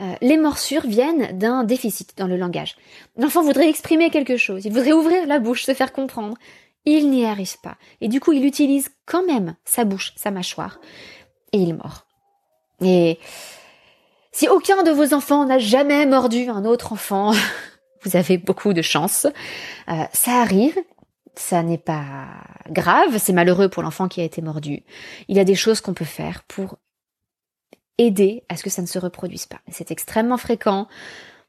euh, 0.00 0.14
les 0.20 0.36
morsures 0.36 0.86
viennent 0.86 1.38
d'un 1.38 1.64
déficit 1.64 2.16
dans 2.18 2.26
le 2.26 2.36
langage. 2.36 2.76
L'enfant 3.16 3.42
voudrait 3.42 3.68
exprimer 3.68 4.10
quelque 4.10 4.36
chose, 4.36 4.64
il 4.66 4.72
voudrait 4.72 4.92
ouvrir 4.92 5.26
la 5.26 5.38
bouche, 5.38 5.64
se 5.64 5.74
faire 5.74 5.92
comprendre. 5.92 6.36
Il 6.84 7.10
n'y 7.10 7.26
arrive 7.26 7.58
pas. 7.62 7.76
Et 8.00 8.08
du 8.08 8.20
coup, 8.20 8.32
il 8.32 8.44
utilise 8.44 8.90
quand 9.06 9.26
même 9.26 9.56
sa 9.64 9.84
bouche, 9.84 10.12
sa 10.16 10.30
mâchoire, 10.30 10.78
et 11.52 11.58
il 11.58 11.74
mord. 11.74 12.06
Et 12.80 13.18
si 14.32 14.48
aucun 14.48 14.82
de 14.82 14.90
vos 14.90 15.14
enfants 15.14 15.46
n'a 15.46 15.58
jamais 15.58 16.06
mordu 16.06 16.48
un 16.48 16.64
autre 16.64 16.92
enfant, 16.92 17.32
vous 18.04 18.16
avez 18.16 18.38
beaucoup 18.38 18.74
de 18.74 18.82
chance. 18.82 19.26
Euh, 19.88 20.04
ça 20.12 20.42
arrive, 20.42 20.78
ça 21.34 21.62
n'est 21.62 21.78
pas 21.78 22.26
grave, 22.68 23.18
c'est 23.18 23.32
malheureux 23.32 23.68
pour 23.68 23.82
l'enfant 23.82 24.08
qui 24.08 24.20
a 24.20 24.24
été 24.24 24.42
mordu. 24.42 24.82
Il 25.28 25.36
y 25.36 25.40
a 25.40 25.44
des 25.44 25.54
choses 25.54 25.80
qu'on 25.80 25.94
peut 25.94 26.04
faire 26.04 26.42
pour 26.44 26.76
aider 27.98 28.44
à 28.48 28.56
ce 28.56 28.62
que 28.62 28.70
ça 28.70 28.82
ne 28.82 28.86
se 28.86 28.98
reproduise 28.98 29.46
pas. 29.46 29.60
C'est 29.70 29.90
extrêmement 29.90 30.36
fréquent. 30.36 30.88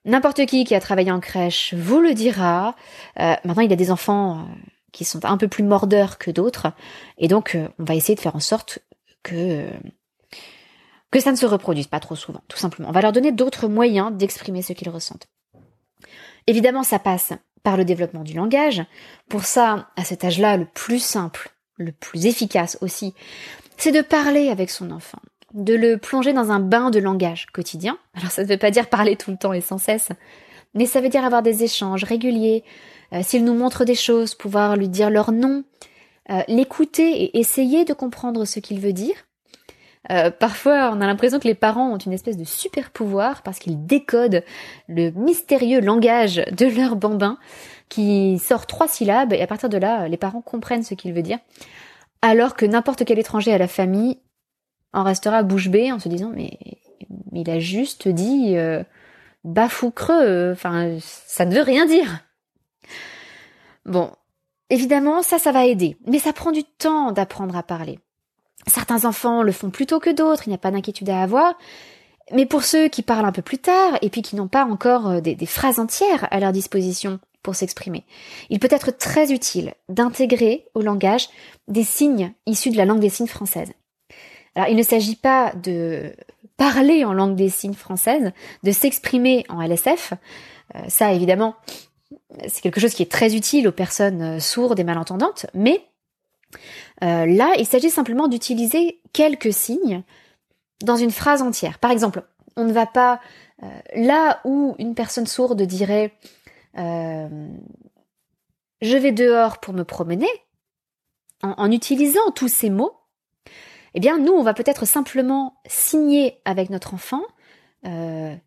N'importe 0.06 0.46
qui 0.46 0.64
qui 0.64 0.76
a 0.76 0.80
travaillé 0.80 1.12
en 1.12 1.20
crèche 1.20 1.74
vous 1.74 2.00
le 2.00 2.14
dira. 2.14 2.76
Euh, 3.20 3.36
maintenant, 3.44 3.64
il 3.64 3.70
y 3.70 3.74
a 3.74 3.78
des 3.78 3.92
enfants 3.92 4.40
euh, 4.40 4.44
qui 4.92 5.04
sont 5.04 5.26
un 5.26 5.38
peu 5.38 5.48
plus 5.48 5.64
mordeurs 5.64 6.18
que 6.18 6.32
d'autres, 6.32 6.72
et 7.18 7.28
donc 7.28 7.56
euh, 7.56 7.68
on 7.78 7.84
va 7.84 7.96
essayer 7.96 8.16
de 8.16 8.22
faire 8.22 8.36
en 8.36 8.40
sorte 8.40 8.80
que 9.24 9.68
que 11.12 11.20
ça 11.20 11.32
ne 11.32 11.38
se 11.38 11.46
reproduise 11.46 11.88
pas 11.88 12.00
trop 12.00 12.16
souvent, 12.16 12.42
tout 12.48 12.58
simplement. 12.58 12.90
On 12.90 12.92
va 12.92 13.02
leur 13.02 13.14
donner 13.14 13.32
d'autres 13.32 13.68
moyens 13.68 14.12
d'exprimer 14.12 14.62
ce 14.62 14.74
qu'ils 14.74 14.90
ressentent. 14.90 15.28
Évidemment, 16.48 16.84
ça 16.84 17.00
passe 17.00 17.34
par 17.64 17.78
le 17.78 17.86
développement 17.86 18.24
du 18.24 18.34
langage. 18.34 18.84
Pour 19.30 19.46
ça, 19.46 19.90
à 19.96 20.04
cet 20.04 20.24
âge-là, 20.24 20.58
le 20.58 20.66
plus 20.66 21.04
simple, 21.04 21.54
le 21.78 21.92
plus 21.92 22.26
efficace 22.26 22.78
aussi, 22.82 23.14
c'est 23.78 23.92
de 23.92 24.02
parler 24.02 24.50
avec 24.50 24.70
son 24.70 24.92
enfant, 24.92 25.20
de 25.54 25.74
le 25.74 25.98
plonger 25.98 26.34
dans 26.34 26.52
un 26.52 26.60
bain 26.60 26.90
de 26.90 27.00
langage 27.00 27.48
quotidien. 27.48 27.98
Alors 28.16 28.32
ça 28.32 28.44
ne 28.44 28.48
veut 28.48 28.58
pas 28.58 28.72
dire 28.72 28.88
parler 28.88 29.16
tout 29.16 29.32
le 29.32 29.38
temps 29.38 29.54
et 29.54 29.62
sans 29.62 29.78
cesse, 29.78 30.10
mais 30.74 30.86
ça 30.86 31.02
veut 31.02 31.10
dire 31.10 31.26
avoir 31.26 31.42
des 31.42 31.64
échanges 31.64 32.04
réguliers. 32.04 32.64
Euh, 33.14 33.22
s'il 33.24 33.46
nous 33.46 33.54
montre 33.54 33.86
des 33.86 33.96
choses, 33.96 34.36
pouvoir 34.36 34.76
lui 34.76 34.90
dire 34.90 35.10
leur 35.10 35.32
nom, 35.32 35.64
euh, 36.30 36.42
l'écouter 36.48 37.24
et 37.24 37.40
essayer 37.40 37.86
de 37.86 37.94
comprendre 37.94 38.46
ce 38.46 38.60
qu'il 38.60 38.80
veut 38.80 38.94
dire. 38.94 39.16
Euh, 40.12 40.32
parfois, 40.32 40.92
on 40.94 41.02
a 41.02 41.08
l'impression 41.08 41.40
que 41.40 41.48
les 41.48 41.56
parents 41.56 41.92
ont 41.92 41.98
une 41.98 42.14
espèce 42.14 42.38
de 42.38 42.44
super 42.44 42.92
pouvoir 42.92 43.42
parce 43.42 43.60
qu'ils 43.60 43.86
décodent 43.86 44.44
le 44.88 45.12
mystérieux 45.12 45.82
langage 45.82 46.44
de 46.52 46.66
leur 46.66 46.96
bambin 46.96 47.38
qui 47.90 48.40
sort 48.40 48.68
trois 48.68 48.88
syllabes 48.88 49.34
et 49.34 49.42
à 49.42 49.48
partir 49.48 49.70
de 49.70 49.78
là, 49.78 50.08
les 50.08 50.18
parents 50.18 50.42
comprennent 50.42 50.84
ce 50.84 50.94
qu'il 50.94 51.14
veut 51.14 51.22
dire. 51.22 51.40
Alors 52.22 52.56
que 52.56 52.66
n'importe 52.66 53.06
quel 53.06 53.20
étranger 53.20 53.54
à 53.54 53.58
la 53.58 53.68
famille 53.68 54.18
en 54.94 55.04
restera 55.04 55.44
bouche 55.44 55.70
bée 55.70 55.92
en 55.92 56.00
se 56.00 56.10
disant 56.10 56.32
mais, 56.34 56.58
il 57.34 57.50
a 57.50 57.60
juste 57.60 58.08
dit 58.08 58.58
euh, 58.58 58.84
bafou 59.44 59.92
creux, 59.92 60.52
enfin 60.52 60.98
ça 61.02 61.46
ne 61.46 61.54
veut 61.54 61.62
rien 61.62 61.86
dire. 61.86 62.20
Bon, 63.86 64.12
évidemment 64.70 65.22
ça 65.22 65.40
ça 65.40 65.52
va 65.52 65.66
aider, 65.66 65.98
mais 66.06 66.20
ça 66.20 66.34
prend 66.34 66.52
du 66.52 66.64
temps 66.64 67.12
d'apprendre 67.12 67.56
à 67.56 67.64
parler. 67.64 68.00
Certains 68.68 69.06
enfants 69.06 69.44
le 69.44 69.52
font 69.52 69.70
plus 69.70 69.86
tôt 69.86 70.00
que 70.00 70.10
d'autres, 70.10 70.44
il 70.46 70.50
n'y 70.50 70.56
a 70.56 70.60
pas 70.60 70.72
d'inquiétude 70.72 71.10
à 71.10 71.22
avoir. 71.22 71.56
Mais 72.34 72.46
pour 72.46 72.64
ceux 72.64 72.90
qui 72.90 73.04
parlent 73.04 73.26
un 73.26 73.32
peu 73.32 73.42
plus 73.42 73.58
tard 73.58 73.98
et 74.02 74.10
puis 74.10 74.22
qui 74.22 74.36
n'ont 74.36 74.50
pas 74.50 74.66
encore 74.66 75.08
euh, 75.08 75.22
des, 75.22 75.36
des 75.36 75.46
phrases 75.46 75.80
entières 75.80 76.28
à 76.32 76.40
leur 76.40 76.52
disposition 76.52 77.20
pour 77.42 77.56
s'exprimer, 77.56 78.04
il 78.50 78.60
peut 78.60 78.68
être 78.70 78.92
très 78.92 79.32
utile 79.32 79.74
d'intégrer 79.88 80.66
au 80.74 80.82
langage 80.82 81.30
des 81.70 81.84
signes 81.84 82.34
issus 82.46 82.72
de 82.72 82.78
la 82.78 82.84
langue 82.84 83.00
des 83.00 83.10
signes 83.10 83.28
française. 83.28 83.72
Alors 84.58 84.70
il 84.70 84.76
ne 84.76 84.84
s'agit 84.84 85.16
pas 85.16 85.54
de 85.54 86.14
parler 86.58 87.06
en 87.06 87.14
langue 87.14 87.36
des 87.36 87.50
signes 87.50 87.76
française, 87.76 88.32
de 88.64 88.72
s'exprimer 88.72 89.46
en 89.50 89.62
LSF. 89.62 90.14
Euh, 90.76 90.80
ça 90.90 91.14
évidemment, 91.14 91.56
c'est 92.48 92.62
quelque 92.62 92.80
chose 92.80 92.96
qui 92.96 93.04
est 93.04 93.12
très 93.12 93.36
utile 93.36 93.68
aux 93.68 93.72
personnes 93.72 94.22
euh, 94.22 94.40
sourdes 94.40 94.80
et 94.80 94.84
malentendantes, 94.84 95.46
mais 95.54 95.86
euh, 97.04 97.28
là, 97.28 97.54
il 97.60 97.68
s'agit 97.68 97.92
simplement 97.92 98.28
d'utiliser 98.28 99.00
quelques 99.14 99.54
signes 99.54 100.02
dans 100.82 100.96
une 100.96 101.12
phrase 101.12 101.44
entière. 101.44 101.78
Par 101.78 101.92
exemple, 101.92 102.24
on 102.56 102.66
ne 102.66 102.74
va 102.74 102.88
pas 102.88 103.22
là 103.96 104.40
où 104.44 104.76
une 104.78 104.94
personne 104.94 105.26
sourde 105.26 105.60
dirait 105.64 106.14
je 106.76 107.40
vais 108.98 109.12
dehors 109.12 109.60
pour 109.60 109.74
me 109.74 109.84
promener, 109.84 110.30
en, 111.42 111.72
utilisant 111.72 112.30
tous 112.36 112.48
ces 112.48 112.70
mots, 112.70 112.97
eh 113.98 114.00
bien 114.00 114.20
nous, 114.20 114.32
on 114.32 114.44
va 114.44 114.54
peut-être 114.54 114.86
simplement 114.86 115.60
signer 115.66 116.40
avec 116.46 116.70
notre 116.70 116.94
enfant 116.94 117.24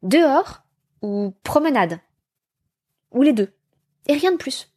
dehors 0.02 0.62
ou 1.02 1.34
promenade, 1.42 1.98
ou 3.10 3.22
les 3.22 3.32
deux, 3.32 3.52
et 4.06 4.12
rien 4.14 4.32
de 4.32 4.36
plus. 4.36 4.70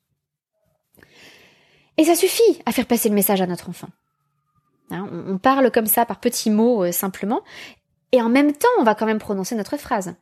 Et 1.97 2.05
ça 2.05 2.15
suffit 2.15 2.61
à 2.65 2.71
faire 2.71 2.87
passer 2.87 3.09
le 3.09 3.15
message 3.15 3.41
à 3.41 3.47
notre 3.47 3.69
enfant. 3.69 3.89
Hein, 4.89 5.07
on, 5.11 5.37
parle 5.37 5.71
comme 5.71 5.85
ça 5.85 6.05
par 6.05 6.19
petits 6.19 6.49
mots 6.49 6.83
euh, 6.83 6.91
simplement, 6.91 7.41
et 8.11 8.21
en 8.21 8.29
même 8.29 8.53
temps, 8.53 8.67
on 8.79 8.83
va 8.83 8.95
quand 8.95 9.05
même 9.05 9.19
prononcer 9.19 9.55
notre 9.55 9.77
phrase. 9.77 10.15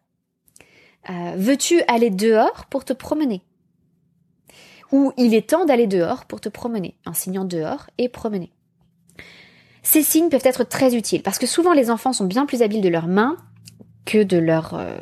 Euh, 1.09 1.33
veux-tu 1.35 1.81
aller 1.87 2.09
dehors 2.09 2.65
pour 2.67 2.85
te 2.85 2.93
promener? 2.93 3.41
Ou 4.91 5.13
il 5.17 5.33
est 5.33 5.49
temps 5.49 5.65
d'aller 5.65 5.87
dehors 5.87 6.25
pour 6.25 6.41
te 6.41 6.49
promener, 6.49 6.97
en 7.05 7.13
signant 7.13 7.45
dehors 7.45 7.89
et 7.97 8.09
promener. 8.09 8.51
Ces 9.83 10.03
signes 10.03 10.29
peuvent 10.29 10.41
être 10.43 10.63
très 10.63 10.95
utiles 10.95 11.23
parce 11.23 11.39
que 11.39 11.47
souvent 11.47 11.73
les 11.73 11.89
enfants 11.89 12.13
sont 12.13 12.25
bien 12.25 12.45
plus 12.45 12.61
habiles 12.61 12.81
de 12.81 12.89
leurs 12.89 13.07
mains 13.07 13.37
que 14.05 14.23
de 14.23 14.37
leur 14.37 14.73
euh, 14.73 14.97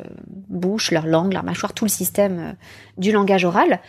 bouche, 0.48 0.90
leur 0.90 1.06
langue, 1.06 1.32
leur 1.32 1.44
mâchoire, 1.44 1.72
tout 1.72 1.84
le 1.84 1.90
système 1.90 2.56
du 2.98 3.12
langage 3.12 3.44
oral. 3.44 3.80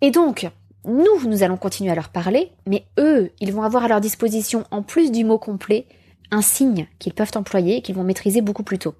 Et 0.00 0.10
donc, 0.10 0.48
nous, 0.86 1.28
nous 1.28 1.42
allons 1.42 1.56
continuer 1.56 1.90
à 1.90 1.94
leur 1.94 2.10
parler, 2.10 2.52
mais 2.66 2.86
eux, 2.98 3.32
ils 3.40 3.52
vont 3.52 3.62
avoir 3.62 3.84
à 3.84 3.88
leur 3.88 4.00
disposition, 4.00 4.64
en 4.70 4.82
plus 4.82 5.10
du 5.10 5.24
mot 5.24 5.38
complet, 5.38 5.86
un 6.30 6.42
signe 6.42 6.86
qu'ils 6.98 7.12
peuvent 7.12 7.32
employer 7.34 7.76
et 7.76 7.82
qu'ils 7.82 7.94
vont 7.94 8.04
maîtriser 8.04 8.40
beaucoup 8.40 8.62
plus 8.62 8.78
tôt. 8.78 8.94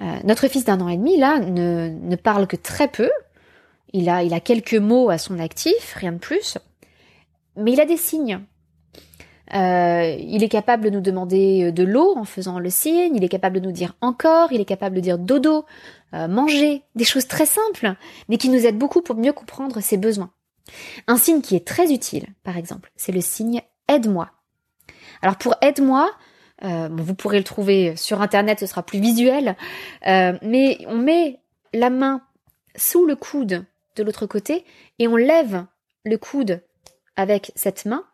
Euh, 0.00 0.18
notre 0.24 0.48
fils 0.48 0.64
d'un 0.64 0.80
an 0.80 0.88
et 0.88 0.96
demi, 0.96 1.18
là, 1.18 1.38
ne, 1.38 1.88
ne, 1.88 2.16
parle 2.16 2.46
que 2.46 2.56
très 2.56 2.88
peu. 2.88 3.10
Il 3.92 4.08
a, 4.08 4.22
il 4.22 4.34
a 4.34 4.40
quelques 4.40 4.74
mots 4.74 5.10
à 5.10 5.18
son 5.18 5.38
actif, 5.38 5.94
rien 5.94 6.12
de 6.12 6.18
plus. 6.18 6.58
Mais 7.56 7.72
il 7.72 7.80
a 7.80 7.86
des 7.86 7.96
signes. 7.96 8.40
Euh, 9.54 10.16
il 10.18 10.42
est 10.42 10.48
capable 10.48 10.84
de 10.84 10.90
nous 10.90 11.00
demander 11.00 11.70
de 11.70 11.84
l'eau 11.84 12.16
en 12.16 12.24
faisant 12.24 12.58
le 12.58 12.70
signe, 12.70 13.14
il 13.14 13.22
est 13.22 13.28
capable 13.28 13.60
de 13.60 13.64
nous 13.64 13.72
dire 13.72 13.94
encore, 14.00 14.52
il 14.52 14.60
est 14.60 14.66
capable 14.66 14.96
de 14.96 15.00
dire 15.00 15.18
dodo, 15.18 15.64
euh, 16.14 16.28
manger, 16.28 16.82
des 16.94 17.04
choses 17.04 17.26
très 17.26 17.46
simples, 17.46 17.94
mais 18.28 18.38
qui 18.38 18.48
nous 18.48 18.64
aident 18.64 18.78
beaucoup 18.78 19.02
pour 19.02 19.16
mieux 19.16 19.32
comprendre 19.32 19.80
ses 19.80 19.96
besoins. 19.96 20.30
Un 21.06 21.16
signe 21.16 21.40
qui 21.40 21.56
est 21.56 21.66
très 21.66 21.92
utile, 21.92 22.26
par 22.42 22.56
exemple, 22.56 22.92
c'est 22.96 23.12
le 23.12 23.20
signe 23.20 23.60
aide-moi. 23.88 24.30
Alors 25.20 25.36
pour 25.36 25.54
aide-moi, 25.62 26.10
euh, 26.64 26.88
vous 26.90 27.14
pourrez 27.14 27.38
le 27.38 27.44
trouver 27.44 27.96
sur 27.96 28.22
internet, 28.22 28.60
ce 28.60 28.66
sera 28.66 28.82
plus 28.82 29.00
visuel, 29.00 29.56
euh, 30.06 30.38
mais 30.42 30.78
on 30.86 30.96
met 30.96 31.40
la 31.74 31.90
main 31.90 32.22
sous 32.76 33.04
le 33.04 33.16
coude 33.16 33.64
de 33.96 34.02
l'autre 34.02 34.26
côté 34.26 34.64
et 34.98 35.08
on 35.08 35.16
lève 35.16 35.66
le 36.04 36.18
coude 36.18 36.62
avec 37.16 37.52
cette 37.56 37.84
main. 37.84 38.04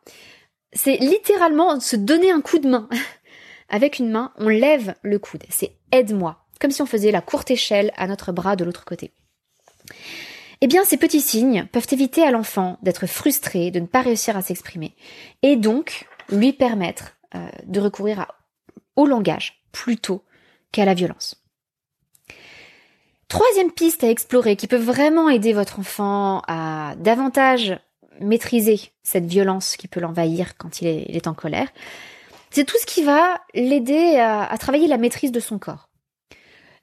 C'est 0.73 0.97
littéralement 0.97 1.81
se 1.81 1.97
donner 1.97 2.31
un 2.31 2.41
coup 2.41 2.59
de 2.59 2.69
main. 2.69 2.89
avec 3.69 3.99
une 3.99 4.11
main, 4.11 4.33
on 4.37 4.49
lève 4.49 4.95
le 5.03 5.19
coude. 5.19 5.45
C'est 5.49 5.77
aide-moi, 5.91 6.45
comme 6.61 6.71
si 6.71 6.83
on 6.83 6.87
faisait 6.87 7.11
la 7.11 7.21
courte 7.21 7.51
échelle 7.51 7.93
à 7.97 8.07
notre 8.07 8.33
bras 8.33 8.55
de 8.55 8.65
l'autre 8.65 8.85
côté. 8.85 9.13
Eh 10.61 10.69
bien, 10.69 10.85
ces 10.85 10.97
petits 10.97 11.21
signes 11.21 11.67
peuvent 11.73 11.89
éviter 11.91 12.23
à 12.23 12.31
l'enfant 12.31 12.79
d'être 12.83 13.07
frustré, 13.07 13.71
de 13.73 13.81
ne 13.81 13.87
pas 13.87 14.03
réussir 14.03 14.37
à 14.37 14.43
s'exprimer, 14.43 14.95
et 15.43 15.57
donc 15.57 16.07
lui 16.29 16.53
permettre 16.53 17.17
euh, 17.35 17.49
de 17.65 17.81
recourir 17.81 18.31
au 18.95 19.07
langage 19.07 19.65
plutôt 19.73 20.23
qu'à 20.71 20.85
la 20.85 20.95
violence. 20.95 21.43
Troisième 23.29 23.73
piste 23.73 24.05
à 24.05 24.11
explorer 24.11 24.57
qui 24.57 24.67
peut 24.67 24.77
vraiment 24.77 25.31
aider 25.31 25.55
votre 25.55 25.81
enfant 25.81 26.43
à 26.47 26.95
davantage 26.99 27.81
maîtriser 28.21 28.81
cette 29.03 29.27
violence 29.27 29.77
qui 29.77 29.89
peut 29.89 30.01
l'envahir 30.01 30.57
quand 30.57 30.81
il 30.81 30.89
est, 30.89 31.27
en 31.27 31.35
colère, 31.35 31.69
c'est 32.51 32.65
tout 32.65 32.77
ce 32.81 32.87
qui 32.87 33.03
va 33.03 33.41
l'aider 33.55 34.17
à, 34.19 34.57
travailler 34.59 34.87
la 34.87 34.99
maîtrise 34.99 35.33
de 35.33 35.41
son 35.41 35.59
corps. 35.59 35.89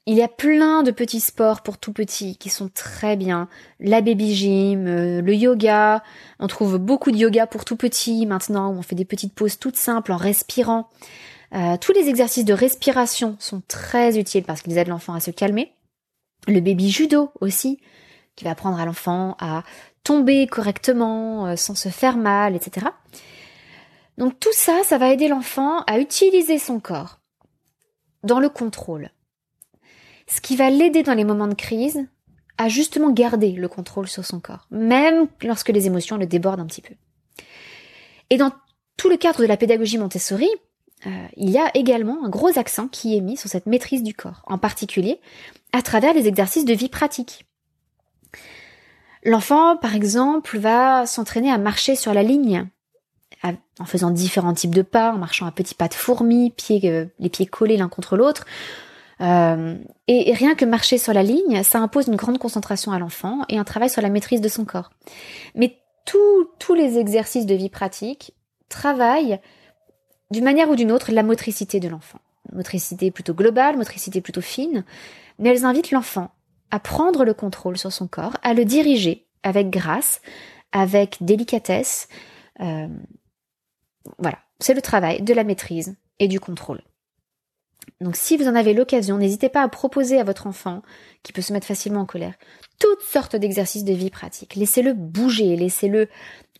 Il 0.05 0.15
y 0.15 0.23
a 0.23 0.27
plein 0.27 0.81
de 0.81 0.89
petits 0.91 1.19
sports 1.19 1.61
pour 1.61 1.77
tout 1.77 1.93
petit 1.93 2.35
qui 2.37 2.49
sont 2.49 2.69
très 2.69 3.15
bien. 3.15 3.47
La 3.79 4.01
baby 4.01 4.33
gym, 4.33 4.87
euh, 4.87 5.21
le 5.21 5.35
yoga. 5.35 6.01
On 6.39 6.47
trouve 6.47 6.79
beaucoup 6.79 7.11
de 7.11 7.17
yoga 7.17 7.45
pour 7.45 7.63
tout 7.63 7.75
petit 7.75 8.25
maintenant 8.25 8.71
où 8.71 8.77
on 8.79 8.81
fait 8.81 8.95
des 8.95 9.05
petites 9.05 9.35
pauses 9.35 9.59
toutes 9.59 9.75
simples 9.75 10.11
en 10.11 10.17
respirant. 10.17 10.89
Euh, 11.53 11.77
tous 11.77 11.93
les 11.93 12.09
exercices 12.09 12.45
de 12.45 12.53
respiration 12.53 13.35
sont 13.39 13.61
très 13.67 14.17
utiles 14.17 14.43
parce 14.43 14.61
qu'ils 14.61 14.77
aident 14.79 14.87
l'enfant 14.87 15.13
à 15.13 15.19
se 15.19 15.29
calmer. 15.29 15.73
Le 16.47 16.59
baby 16.59 16.89
judo 16.89 17.31
aussi, 17.41 17.79
qui 18.39 18.45
va 18.45 18.51
apprendre 18.51 18.79
à 18.79 18.85
l'enfant 18.85 19.35
à 19.39 19.63
tomber 20.03 20.47
correctement 20.47 21.45
euh, 21.45 21.55
sans 21.55 21.75
se 21.75 21.89
faire 21.89 22.17
mal, 22.17 22.55
etc. 22.55 22.87
Donc 24.17 24.39
tout 24.39 24.53
ça, 24.53 24.79
ça 24.83 24.97
va 24.97 25.11
aider 25.11 25.27
l'enfant 25.27 25.81
à 25.81 25.99
utiliser 25.99 26.57
son 26.57 26.79
corps 26.79 27.19
dans 28.23 28.39
le 28.39 28.49
contrôle 28.49 29.11
ce 30.29 30.41
qui 30.41 30.55
va 30.55 30.69
l'aider 30.69 31.03
dans 31.03 31.15
les 31.15 31.25
moments 31.25 31.47
de 31.47 31.55
crise 31.55 32.07
à 32.57 32.69
justement 32.69 33.11
garder 33.11 33.51
le 33.53 33.67
contrôle 33.67 34.07
sur 34.07 34.25
son 34.25 34.39
corps, 34.39 34.67
même 34.69 35.27
lorsque 35.41 35.69
les 35.69 35.87
émotions 35.87 36.17
le 36.17 36.25
débordent 36.25 36.59
un 36.59 36.65
petit 36.65 36.81
peu. 36.81 36.93
Et 38.29 38.37
dans 38.37 38.51
tout 38.97 39.09
le 39.09 39.17
cadre 39.17 39.41
de 39.41 39.47
la 39.47 39.57
pédagogie 39.57 39.97
Montessori, 39.97 40.49
euh, 41.07 41.09
il 41.37 41.49
y 41.49 41.57
a 41.57 41.71
également 41.75 42.23
un 42.25 42.29
gros 42.29 42.57
accent 42.59 42.87
qui 42.89 43.15
est 43.15 43.21
mis 43.21 43.37
sur 43.37 43.49
cette 43.49 43.65
maîtrise 43.65 44.03
du 44.03 44.13
corps, 44.13 44.43
en 44.45 44.57
particulier 44.57 45.19
à 45.71 45.81
travers 45.81 46.13
les 46.13 46.27
exercices 46.27 46.65
de 46.65 46.73
vie 46.73 46.89
pratique. 46.89 47.45
L'enfant, 49.23 49.77
par 49.77 49.95
exemple, 49.95 50.57
va 50.57 51.05
s'entraîner 51.05 51.51
à 51.51 51.57
marcher 51.57 51.95
sur 51.95 52.13
la 52.13 52.23
ligne, 52.23 52.67
en 53.43 53.85
faisant 53.85 54.11
différents 54.11 54.53
types 54.53 54.75
de 54.75 54.81
pas, 54.81 55.13
en 55.13 55.17
marchant 55.17 55.45
à 55.45 55.51
petits 55.51 55.75
pas 55.75 55.87
de 55.87 55.93
fourmi, 55.93 56.51
pieds, 56.51 56.81
euh, 56.85 57.05
les 57.19 57.29
pieds 57.29 57.45
collés 57.45 57.77
l'un 57.77 57.89
contre 57.89 58.17
l'autre, 58.17 58.45
euh, 59.21 59.75
et, 60.07 60.33
rien 60.33 60.55
que 60.55 60.65
marcher 60.65 60.97
sur 60.97 61.13
la 61.13 61.23
ligne, 61.23 61.63
ça 61.63 61.79
impose 61.79 62.07
une 62.07 62.15
grande 62.15 62.37
concentration 62.37 62.91
à 62.91 62.99
l'enfant 62.99 63.41
et 63.49 63.57
un 63.57 63.63
travail 63.63 63.89
sur 63.89 64.01
la 64.01 64.09
maîtrise 64.09 64.41
de 64.41 64.47
son 64.47 64.65
corps. 64.65 64.91
Mais 65.55 65.77
tous 66.05 66.73
les 66.73 66.97
exercices 66.97 67.45
de 67.45 67.53
vie 67.53 67.69
pratique 67.69 68.33
travaillent 68.67 69.39
d'une 70.31 70.43
manière 70.43 70.69
ou 70.69 70.75
d'une 70.75 70.91
autre 70.91 71.11
la 71.11 71.23
motricité 71.23 71.79
de 71.79 71.87
l'enfant. 71.87 72.19
Motricité 72.53 73.11
plutôt 73.11 73.33
globale, 73.33 73.77
motricité 73.77 74.21
plutôt 74.21 74.41
fine, 74.41 74.83
mais 75.37 75.49
elles 75.49 75.65
invitent 75.65 75.91
l'enfant 75.91 76.31
à 76.71 76.79
prendre 76.79 77.25
le 77.25 77.33
contrôle 77.33 77.77
sur 77.77 77.91
son 77.91 78.07
corps, 78.07 78.37
à 78.43 78.53
le 78.53 78.65
diriger 78.65 79.25
avec 79.43 79.69
grâce, 79.69 80.21
avec 80.71 81.17
délicatesse. 81.21 82.07
Euh, 82.61 82.87
voilà, 84.17 84.39
c'est 84.59 84.73
le 84.73 84.81
travail 84.81 85.21
de 85.21 85.33
la 85.33 85.43
maîtrise 85.43 85.95
et 86.19 86.27
du 86.27 86.39
contrôle. 86.39 86.81
Donc 88.01 88.15
si 88.15 88.37
vous 88.37 88.47
en 88.47 88.55
avez 88.55 88.73
l'occasion, 88.73 89.17
n'hésitez 89.17 89.49
pas 89.49 89.61
à 89.61 89.67
proposer 89.67 90.19
à 90.19 90.23
votre 90.23 90.47
enfant, 90.47 90.81
qui 91.23 91.33
peut 91.33 91.41
se 91.41 91.53
mettre 91.53 91.67
facilement 91.67 92.01
en 92.01 92.05
colère, 92.05 92.35
toutes 92.79 93.01
sortes 93.01 93.35
d'exercices 93.35 93.83
de 93.83 93.93
vie 93.93 94.09
pratique. 94.09 94.55
Laissez-le 94.55 94.93
bouger, 94.93 95.55
laissez-le 95.55 96.07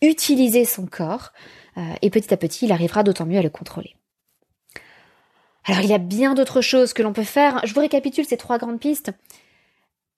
utiliser 0.02 0.64
son 0.64 0.86
corps, 0.86 1.32
euh, 1.76 1.94
et 2.02 2.10
petit 2.10 2.32
à 2.34 2.36
petit, 2.36 2.66
il 2.66 2.72
arrivera 2.72 3.02
d'autant 3.02 3.26
mieux 3.26 3.38
à 3.38 3.42
le 3.42 3.50
contrôler. 3.50 3.94
Alors 5.64 5.82
il 5.82 5.90
y 5.90 5.94
a 5.94 5.98
bien 5.98 6.34
d'autres 6.34 6.62
choses 6.62 6.92
que 6.92 7.02
l'on 7.02 7.12
peut 7.12 7.22
faire. 7.22 7.60
Je 7.64 7.74
vous 7.74 7.80
récapitule 7.80 8.24
ces 8.24 8.36
trois 8.36 8.58
grandes 8.58 8.80
pistes. 8.80 9.12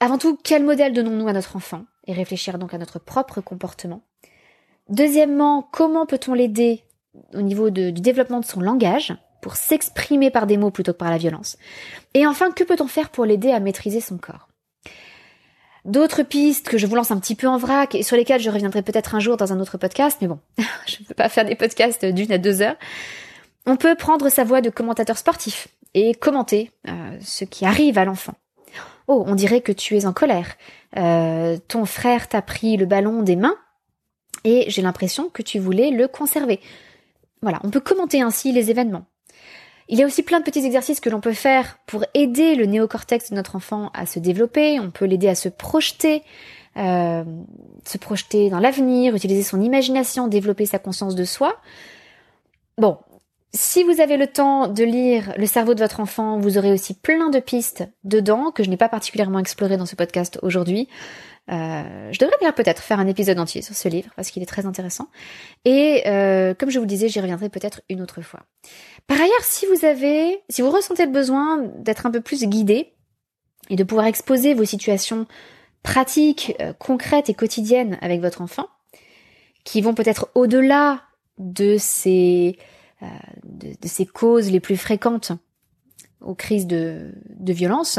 Avant 0.02 0.18
tout, 0.18 0.36
quel 0.42 0.64
modèle 0.64 0.92
donnons-nous 0.92 1.28
à 1.28 1.32
notre 1.32 1.54
enfant 1.54 1.84
Et 2.08 2.12
réfléchir 2.12 2.58
donc 2.58 2.74
à 2.74 2.78
notre 2.78 2.98
propre 2.98 3.40
comportement? 3.40 4.02
Deuxièmement, 4.88 5.62
comment 5.70 6.06
peut-on 6.06 6.34
l'aider 6.34 6.82
au 7.34 7.40
niveau 7.40 7.70
du 7.70 7.92
développement 7.92 8.40
de 8.40 8.44
son 8.44 8.60
langage 8.60 9.14
pour 9.42 9.54
s'exprimer 9.54 10.32
par 10.32 10.48
des 10.48 10.56
mots 10.56 10.72
plutôt 10.72 10.92
que 10.92 10.98
par 10.98 11.12
la 11.12 11.18
violence? 11.18 11.56
Et 12.14 12.26
enfin, 12.26 12.50
que 12.50 12.64
peut-on 12.64 12.88
faire 12.88 13.10
pour 13.10 13.24
l'aider 13.24 13.52
à 13.52 13.60
maîtriser 13.60 14.00
son 14.00 14.18
corps? 14.18 14.48
D'autres 15.84 16.24
pistes 16.24 16.68
que 16.68 16.78
je 16.78 16.88
vous 16.88 16.96
lance 16.96 17.12
un 17.12 17.20
petit 17.20 17.36
peu 17.36 17.46
en 17.46 17.56
vrac 17.56 17.94
et 17.94 18.02
sur 18.02 18.16
lesquelles 18.16 18.40
je 18.40 18.50
reviendrai 18.50 18.82
peut-être 18.82 19.14
un 19.14 19.20
jour 19.20 19.36
dans 19.36 19.52
un 19.52 19.60
autre 19.60 19.78
podcast, 19.78 20.18
mais 20.20 20.26
bon, 20.26 20.40
je 20.88 20.96
ne 20.98 21.06
peux 21.06 21.14
pas 21.14 21.28
faire 21.28 21.44
des 21.44 21.54
podcasts 21.54 22.04
d'une 22.04 22.32
à 22.32 22.38
deux 22.38 22.60
heures. 22.60 22.76
On 23.66 23.76
peut 23.76 23.94
prendre 23.94 24.30
sa 24.30 24.42
voix 24.42 24.62
de 24.62 24.70
commentateur 24.70 25.16
sportif 25.16 25.68
et 25.94 26.12
commenter 26.12 26.72
euh, 26.88 27.16
ce 27.20 27.44
qui 27.44 27.64
arrive 27.64 27.98
à 27.98 28.04
l'enfant. 28.04 28.34
Oh, 29.08 29.24
on 29.26 29.34
dirait 29.34 29.60
que 29.60 29.72
tu 29.72 29.96
es 29.96 30.06
en 30.06 30.12
colère. 30.12 30.56
Euh, 30.96 31.58
ton 31.68 31.84
frère 31.84 32.28
t'a 32.28 32.42
pris 32.42 32.76
le 32.76 32.86
ballon 32.86 33.22
des 33.22 33.36
mains 33.36 33.56
et 34.44 34.64
j'ai 34.68 34.82
l'impression 34.82 35.28
que 35.28 35.42
tu 35.42 35.58
voulais 35.58 35.90
le 35.90 36.08
conserver. 36.08 36.60
Voilà, 37.42 37.60
on 37.64 37.70
peut 37.70 37.80
commenter 37.80 38.20
ainsi 38.20 38.52
les 38.52 38.70
événements. 38.70 39.06
Il 39.88 39.98
y 39.98 40.02
a 40.02 40.06
aussi 40.06 40.22
plein 40.22 40.38
de 40.38 40.44
petits 40.44 40.64
exercices 40.64 41.00
que 41.00 41.10
l'on 41.10 41.20
peut 41.20 41.32
faire 41.32 41.78
pour 41.86 42.04
aider 42.14 42.54
le 42.54 42.66
néocortex 42.66 43.30
de 43.30 43.34
notre 43.34 43.56
enfant 43.56 43.90
à 43.94 44.06
se 44.06 44.18
développer. 44.18 44.78
On 44.80 44.90
peut 44.90 45.04
l'aider 45.04 45.28
à 45.28 45.34
se 45.34 45.48
projeter, 45.48 46.22
euh, 46.76 47.24
se 47.84 47.98
projeter 47.98 48.48
dans 48.48 48.60
l'avenir, 48.60 49.14
utiliser 49.14 49.42
son 49.42 49.60
imagination, 49.60 50.28
développer 50.28 50.66
sa 50.66 50.78
conscience 50.78 51.14
de 51.14 51.24
soi. 51.24 51.56
Bon, 52.78 52.98
si 53.54 53.84
vous 53.84 54.00
avez 54.00 54.16
le 54.16 54.26
temps 54.26 54.68
de 54.68 54.82
lire 54.82 55.34
le 55.36 55.46
cerveau 55.46 55.74
de 55.74 55.80
votre 55.80 56.00
enfant, 56.00 56.38
vous 56.38 56.56
aurez 56.56 56.72
aussi 56.72 56.94
plein 56.94 57.28
de 57.28 57.38
pistes 57.38 57.84
dedans 58.02 58.50
que 58.50 58.62
je 58.62 58.70
n'ai 58.70 58.78
pas 58.78 58.88
particulièrement 58.88 59.38
explorées 59.38 59.76
dans 59.76 59.86
ce 59.86 59.94
podcast 59.94 60.38
aujourd'hui. 60.42 60.88
Euh, 61.50 62.08
je 62.12 62.18
devrais 62.18 62.36
bien 62.40 62.52
peut-être 62.52 62.80
faire 62.82 63.00
un 63.00 63.06
épisode 63.08 63.38
entier 63.38 63.62
sur 63.62 63.74
ce 63.74 63.88
livre 63.88 64.10
parce 64.16 64.30
qu'il 64.30 64.42
est 64.42 64.46
très 64.46 64.64
intéressant. 64.64 65.08
Et 65.64 66.02
euh, 66.06 66.54
comme 66.54 66.70
je 66.70 66.78
vous 66.78 66.84
le 66.84 66.88
disais, 66.88 67.08
j'y 67.08 67.20
reviendrai 67.20 67.50
peut-être 67.50 67.82
une 67.90 68.00
autre 68.00 68.22
fois. 68.22 68.40
Par 69.06 69.20
ailleurs, 69.20 69.42
si 69.42 69.66
vous 69.66 69.84
avez, 69.84 70.40
si 70.48 70.62
vous 70.62 70.70
ressentez 70.70 71.04
le 71.04 71.12
besoin 71.12 71.62
d'être 71.78 72.06
un 72.06 72.10
peu 72.10 72.20
plus 72.20 72.44
guidé 72.44 72.94
et 73.68 73.76
de 73.76 73.84
pouvoir 73.84 74.06
exposer 74.06 74.54
vos 74.54 74.64
situations 74.64 75.26
pratiques, 75.82 76.54
euh, 76.60 76.72
concrètes 76.72 77.28
et 77.28 77.34
quotidiennes 77.34 77.98
avec 78.00 78.20
votre 78.20 78.40
enfant, 78.40 78.68
qui 79.64 79.82
vont 79.82 79.94
peut-être 79.94 80.30
au-delà 80.34 81.02
de 81.38 81.76
ces, 81.78 82.56
de, 83.44 83.74
ces 83.84 84.06
causes 84.06 84.50
les 84.50 84.60
plus 84.60 84.76
fréquentes 84.76 85.32
aux 86.20 86.34
crises 86.34 86.66
de, 86.66 87.12
de 87.38 87.52
violence, 87.52 87.98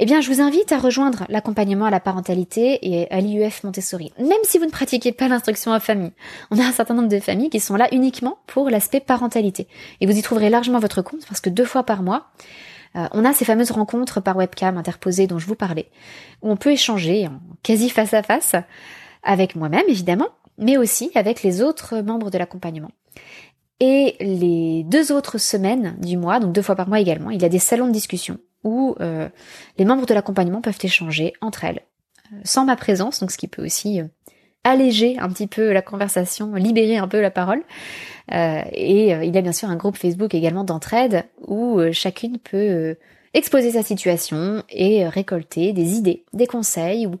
eh 0.00 0.06
bien, 0.06 0.20
je 0.20 0.32
vous 0.32 0.40
invite 0.40 0.70
à 0.70 0.78
rejoindre 0.78 1.24
l'accompagnement 1.28 1.86
à 1.86 1.90
la 1.90 1.98
parentalité 1.98 2.78
et 2.82 3.10
à 3.10 3.20
l'IUF 3.20 3.64
Montessori. 3.64 4.12
Même 4.18 4.30
si 4.44 4.58
vous 4.58 4.64
ne 4.64 4.70
pratiquez 4.70 5.10
pas 5.10 5.26
l'instruction 5.26 5.72
en 5.72 5.80
famille, 5.80 6.12
on 6.52 6.58
a 6.58 6.62
un 6.62 6.72
certain 6.72 6.94
nombre 6.94 7.08
de 7.08 7.18
familles 7.18 7.50
qui 7.50 7.58
sont 7.58 7.74
là 7.74 7.88
uniquement 7.90 8.38
pour 8.46 8.70
l'aspect 8.70 9.00
parentalité. 9.00 9.66
Et 10.00 10.06
vous 10.06 10.16
y 10.16 10.22
trouverez 10.22 10.50
largement 10.50 10.78
votre 10.78 11.02
compte 11.02 11.26
parce 11.26 11.40
que 11.40 11.50
deux 11.50 11.64
fois 11.64 11.82
par 11.82 12.04
mois, 12.04 12.28
euh, 12.94 13.08
on 13.10 13.24
a 13.24 13.32
ces 13.32 13.44
fameuses 13.44 13.72
rencontres 13.72 14.20
par 14.20 14.36
webcam 14.36 14.78
interposées 14.78 15.26
dont 15.26 15.40
je 15.40 15.48
vous 15.48 15.56
parlais, 15.56 15.90
où 16.42 16.50
on 16.50 16.56
peut 16.56 16.70
échanger 16.70 17.28
quasi 17.64 17.90
face 17.90 18.14
à 18.14 18.22
face 18.22 18.54
avec 19.24 19.56
moi-même 19.56 19.84
évidemment, 19.88 20.28
mais 20.58 20.76
aussi 20.76 21.10
avec 21.16 21.42
les 21.42 21.60
autres 21.60 21.98
membres 22.00 22.30
de 22.30 22.38
l'accompagnement. 22.38 22.92
Et 23.80 24.16
les 24.20 24.82
deux 24.84 25.12
autres 25.12 25.38
semaines 25.38 25.96
du 26.00 26.16
mois, 26.16 26.40
donc 26.40 26.52
deux 26.52 26.62
fois 26.62 26.74
par 26.74 26.88
mois 26.88 27.00
également, 27.00 27.30
il 27.30 27.40
y 27.40 27.44
a 27.44 27.48
des 27.48 27.60
salons 27.60 27.86
de 27.86 27.92
discussion 27.92 28.38
où 28.64 28.96
euh, 29.00 29.28
les 29.78 29.84
membres 29.84 30.06
de 30.06 30.14
l'accompagnement 30.14 30.60
peuvent 30.60 30.78
échanger 30.82 31.32
entre 31.40 31.64
elles, 31.64 31.82
euh, 32.32 32.36
sans 32.44 32.64
ma 32.64 32.76
présence, 32.76 33.20
donc 33.20 33.30
ce 33.30 33.38
qui 33.38 33.46
peut 33.46 33.64
aussi 33.64 34.00
euh, 34.00 34.04
alléger 34.64 35.16
un 35.18 35.28
petit 35.28 35.46
peu 35.46 35.72
la 35.72 35.82
conversation, 35.82 36.54
libérer 36.54 36.96
un 36.96 37.06
peu 37.06 37.20
la 37.20 37.30
parole. 37.30 37.62
Euh, 38.32 38.62
et 38.72 39.10
il 39.10 39.34
y 39.34 39.38
a 39.38 39.42
bien 39.42 39.52
sûr 39.52 39.70
un 39.70 39.76
groupe 39.76 39.96
Facebook 39.96 40.34
également 40.34 40.64
d'entraide 40.64 41.24
où 41.46 41.80
chacune 41.92 42.38
peut 42.38 42.96
exposer 43.32 43.70
sa 43.70 43.82
situation 43.82 44.62
et 44.68 45.08
récolter 45.08 45.72
des 45.72 45.94
idées, 45.94 46.24
des 46.34 46.46
conseils 46.46 47.06
ou 47.06 47.12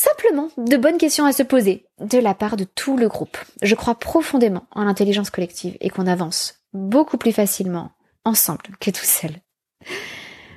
simplement 0.00 0.48
de 0.56 0.76
bonnes 0.76 0.98
questions 0.98 1.26
à 1.26 1.32
se 1.32 1.42
poser 1.42 1.86
de 2.00 2.18
la 2.18 2.34
part 2.34 2.56
de 2.56 2.64
tout 2.64 2.96
le 2.96 3.08
groupe. 3.08 3.36
Je 3.62 3.74
crois 3.74 3.94
profondément 3.94 4.64
en 4.72 4.84
l'intelligence 4.84 5.30
collective 5.30 5.76
et 5.80 5.90
qu'on 5.90 6.06
avance 6.06 6.54
beaucoup 6.72 7.18
plus 7.18 7.32
facilement 7.32 7.90
ensemble 8.24 8.76
que 8.80 8.90
tout 8.90 9.04
seul. 9.04 9.32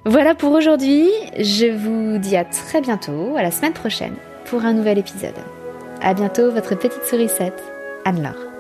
Voilà 0.06 0.36
pour 0.36 0.52
aujourd'hui, 0.52 1.10
je 1.38 1.68
vous 1.68 2.20
dis 2.20 2.36
à 2.36 2.46
très 2.46 2.82
bientôt, 2.82 3.36
à 3.36 3.44
la 3.44 3.52
semaine 3.52 3.74
prochaine, 3.74 4.16
pour 4.46 4.66
un 4.66 4.74
nouvel 4.74 4.98
épisode. 4.98 5.34
À 6.02 6.14
bientôt, 6.14 6.52
votre 6.52 6.76
petite 6.76 7.06
sourisette, 7.06 7.64
Anne-Laure. 8.06 8.53